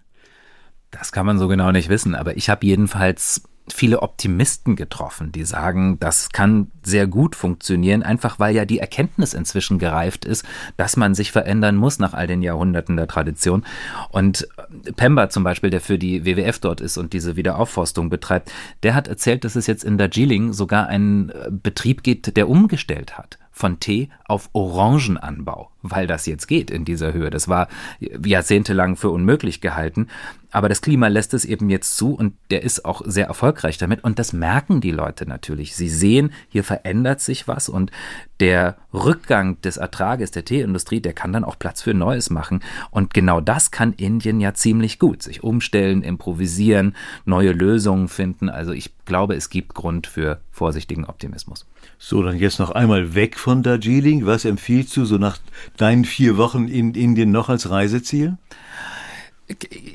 Das 0.91 1.12
kann 1.12 1.25
man 1.25 1.39
so 1.39 1.47
genau 1.47 1.71
nicht 1.71 1.89
wissen, 1.89 2.13
aber 2.13 2.38
ich 2.38 2.51
habe 2.51 2.67
jedenfalls 2.67 3.49
viele 3.67 4.01
Optimisten 4.01 4.75
getroffen, 4.75 5.32
die 5.32 5.43
sagen, 5.43 5.99
das 5.99 6.30
kann 6.30 6.71
sehr 6.84 7.08
gut 7.08 7.36
funktionieren, 7.36 8.01
einfach 8.03 8.39
weil 8.39 8.56
ja 8.56 8.65
die 8.65 8.80
Erkenntnis 8.80 9.34
inzwischen 9.34 9.77
gereift 9.77 10.25
ist, 10.25 10.45
dass 10.77 10.95
man 10.95 11.15
sich 11.15 11.32
verändern 11.32 11.75
muss 11.75 11.99
nach 11.99 12.13
all 12.13 12.27
den 12.27 12.41
Jahrhunderten 12.41 12.95
der 12.95 13.08
Tradition. 13.08 13.65
Und 14.10 14.47
Pemba 14.95 15.30
zum 15.30 15.43
Beispiel, 15.43 15.69
der 15.69 15.82
für 15.82 15.97
die 15.97 16.25
WWF 16.25 16.60
dort 16.60 16.81
ist 16.81 16.98
und 16.98 17.13
diese 17.13 17.35
Wiederaufforstung 17.35 18.10
betreibt, 18.10 18.52
der 18.83 18.96
hat 18.96 19.08
erzählt, 19.08 19.44
dass 19.44 19.56
es 19.56 19.67
jetzt 19.67 19.83
in 19.83 19.98
Darjeeling 19.98 20.54
sogar 20.54 20.87
einen 20.87 21.31
Betrieb 21.50 22.04
gibt, 22.04 22.37
der 22.37 22.50
umgestellt 22.50 23.17
hat 23.17 23.37
von 23.58 23.79
Tee 23.79 24.10
auf 24.25 24.49
Orangenanbau, 24.53 25.71
weil 25.81 26.08
das 26.08 26.25
jetzt 26.25 26.47
geht 26.47 26.69
in 26.69 26.85
dieser 26.85 27.13
Höhe. 27.13 27.29
Das 27.29 27.47
war 27.47 27.67
jahrzehntelang 27.99 28.95
für 28.95 29.10
unmöglich 29.10 29.62
gehalten. 29.62 30.08
Aber 30.51 30.69
das 30.69 30.81
Klima 30.81 31.08
lässt 31.08 31.33
es 31.33 31.43
eben 31.43 31.69
jetzt 31.69 31.97
zu 31.97 32.13
und 32.13 32.33
der 32.51 32.63
ist 32.63 32.85
auch 32.85 33.01
sehr 33.05 33.27
erfolgreich 33.27 33.77
damit. 33.77 34.03
Und 34.03 34.19
das 34.19 34.31
merken 34.31 34.79
die 34.79 34.91
Leute 34.91 35.27
natürlich. 35.27 35.75
Sie 35.75 35.89
sehen, 35.89 36.31
hier 36.49 36.63
verändert 36.63 37.19
sich 37.19 37.47
was 37.47 37.67
und 37.67 37.91
der 38.40 38.77
Rückgang 38.94 39.60
des 39.62 39.77
Ertrages 39.77 40.31
der 40.31 40.46
Teeindustrie, 40.46 41.00
der 41.00 41.13
kann 41.13 41.33
dann 41.33 41.44
auch 41.44 41.58
Platz 41.58 41.81
für 41.81 41.94
Neues 41.94 42.29
machen. 42.29 42.62
Und 42.92 43.13
genau 43.13 43.42
das 43.42 43.71
kann 43.71 43.94
Indien 43.94 44.40
ja 44.40 44.54
ziemlich 44.54 45.00
gut. 45.00 45.23
Sich 45.23 45.44
umstellen, 45.44 46.04
improvisieren, 46.04 46.96
neue 47.25 47.52
Lösungen 47.52 48.08
finden. 48.08 48.50
Also 48.50 48.71
ich 48.71 48.92
glaube, 49.06 49.35
es 49.35 49.50
gibt 49.50 49.73
Grund 49.73 50.08
für 50.08 50.40
vorsichtigen 50.52 51.06
Optimismus. 51.06 51.65
So, 52.00 52.21
dann 52.21 52.38
jetzt 52.38 52.60
noch 52.60 52.71
einmal 52.71 53.15
weg 53.15 53.40
von 53.40 53.63
Darjeeling? 53.63 54.25
Was 54.25 54.46
empfiehlst 54.46 54.96
du 54.98 55.06
so 55.06 55.17
nach 55.17 55.40
deinen 55.77 56.06
vier 56.06 56.38
Wochen 56.38 56.67
in 56.67 56.94
Indien 56.94 57.31
noch 57.31 57.50
als 57.50 57.69
Reiseziel? 57.69 58.38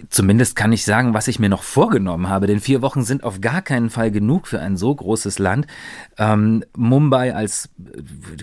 Zumindest 0.08 0.56
kann 0.56 0.72
ich 0.72 0.84
sagen, 0.86 1.12
was 1.12 1.28
ich 1.28 1.38
mir 1.38 1.50
noch 1.50 1.62
vorgenommen 1.62 2.30
habe, 2.30 2.46
denn 2.46 2.58
vier 2.58 2.80
Wochen 2.80 3.02
sind 3.04 3.22
auf 3.22 3.42
gar 3.42 3.60
keinen 3.60 3.90
Fall 3.90 4.10
genug 4.10 4.46
für 4.46 4.60
ein 4.60 4.78
so 4.78 4.94
großes 4.94 5.38
Land. 5.38 5.66
Ähm, 6.16 6.64
Mumbai 6.74 7.34
als 7.34 7.68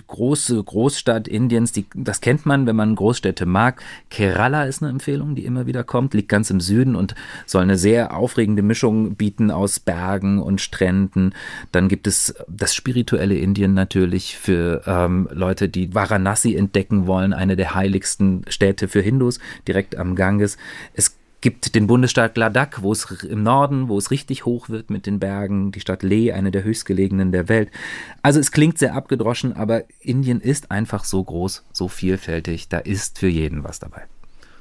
große 0.06 0.62
Großstadt 0.62 1.26
Indiens, 1.26 1.72
die, 1.72 1.86
das 1.94 2.20
kennt 2.20 2.46
man, 2.46 2.66
wenn 2.66 2.76
man 2.76 2.94
Großstädte 2.94 3.44
mag. 3.44 3.82
Kerala 4.08 4.64
ist 4.64 4.82
eine 4.82 4.90
Empfehlung, 4.92 5.34
die 5.34 5.46
immer 5.46 5.66
wieder 5.66 5.82
kommt, 5.82 6.14
liegt 6.14 6.28
ganz 6.28 6.48
im 6.50 6.60
Süden 6.60 6.94
und 6.94 7.16
soll 7.44 7.62
eine 7.62 7.76
sehr 7.78 8.16
aufregende 8.16 8.62
Mischung 8.62 9.16
bieten 9.16 9.50
aus 9.50 9.80
Bergen 9.80 10.40
und 10.40 10.60
Stränden. 10.60 11.34
Dann 11.72 11.88
gibt 11.88 12.06
es 12.06 12.34
das 12.46 12.72
spirituelle 12.72 13.36
Indien 13.36 13.74
natürlich 13.74 14.38
für 14.38 14.82
ähm, 14.86 15.28
Leute, 15.32 15.68
die 15.68 15.92
Varanasi 15.92 16.54
entdecken 16.54 17.08
wollen, 17.08 17.32
eine 17.32 17.56
der 17.56 17.74
heiligsten 17.74 18.44
Städte 18.48 18.86
für 18.86 19.00
Hindus, 19.00 19.40
direkt 19.66 19.96
am 19.96 20.14
Ganges 20.14 20.56
gibt 21.40 21.74
den 21.74 21.86
Bundesstaat 21.86 22.36
Ladakh, 22.36 22.82
wo 22.82 22.92
es 22.92 23.10
im 23.22 23.42
Norden, 23.42 23.88
wo 23.88 23.98
es 23.98 24.10
richtig 24.10 24.44
hoch 24.44 24.68
wird 24.68 24.90
mit 24.90 25.06
den 25.06 25.18
Bergen, 25.18 25.72
die 25.72 25.80
Stadt 25.80 26.02
Leh, 26.02 26.32
eine 26.32 26.50
der 26.50 26.64
höchstgelegenen 26.64 27.32
der 27.32 27.48
Welt. 27.48 27.70
Also 28.22 28.40
es 28.40 28.52
klingt 28.52 28.78
sehr 28.78 28.94
abgedroschen, 28.94 29.54
aber 29.54 29.84
Indien 30.00 30.40
ist 30.40 30.70
einfach 30.70 31.04
so 31.04 31.22
groß, 31.22 31.64
so 31.72 31.88
vielfältig, 31.88 32.68
da 32.68 32.78
ist 32.78 33.18
für 33.18 33.28
jeden 33.28 33.64
was 33.64 33.78
dabei. 33.78 34.02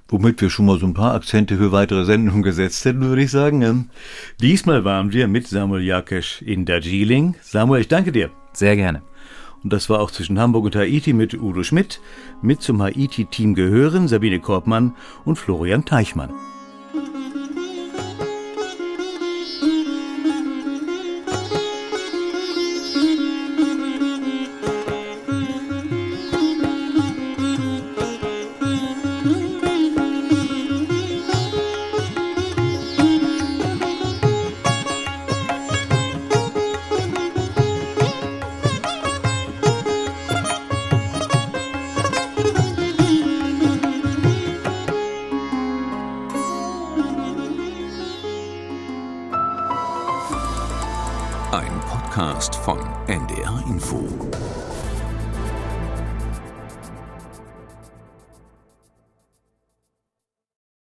Womit 0.07 0.41
wir 0.41 0.49
schon 0.49 0.65
mal 0.65 0.79
so 0.79 0.87
ein 0.87 0.95
paar 0.95 1.13
Akzente 1.13 1.57
für 1.57 1.71
weitere 1.71 2.03
Sendungen 2.03 2.41
gesetzt 2.41 2.83
hätten, 2.83 3.01
würde 3.01 3.21
ich 3.21 3.29
sagen. 3.29 3.91
Diesmal 4.41 4.83
waren 4.83 5.13
wir 5.13 5.27
mit 5.27 5.47
Samuel 5.47 5.83
Jakesh 5.83 6.41
in 6.41 6.65
Darjeeling. 6.65 7.35
Samuel, 7.41 7.81
ich 7.81 7.89
danke 7.89 8.11
dir. 8.11 8.31
Sehr 8.53 8.75
gerne. 8.75 9.03
Und 9.63 9.71
das 9.71 9.89
war 9.89 9.99
auch 9.99 10.09
zwischen 10.09 10.39
Hamburg 10.39 10.65
und 10.65 10.75
Haiti 10.75 11.13
mit 11.13 11.35
Udo 11.35 11.63
Schmidt. 11.63 12.01
Mit 12.41 12.61
zum 12.61 12.81
Haiti-Team 12.81 13.53
gehören 13.53 14.07
Sabine 14.07 14.39
Korbmann 14.39 14.95
und 15.25 15.35
Florian 15.35 15.85
Teichmann. 15.85 16.31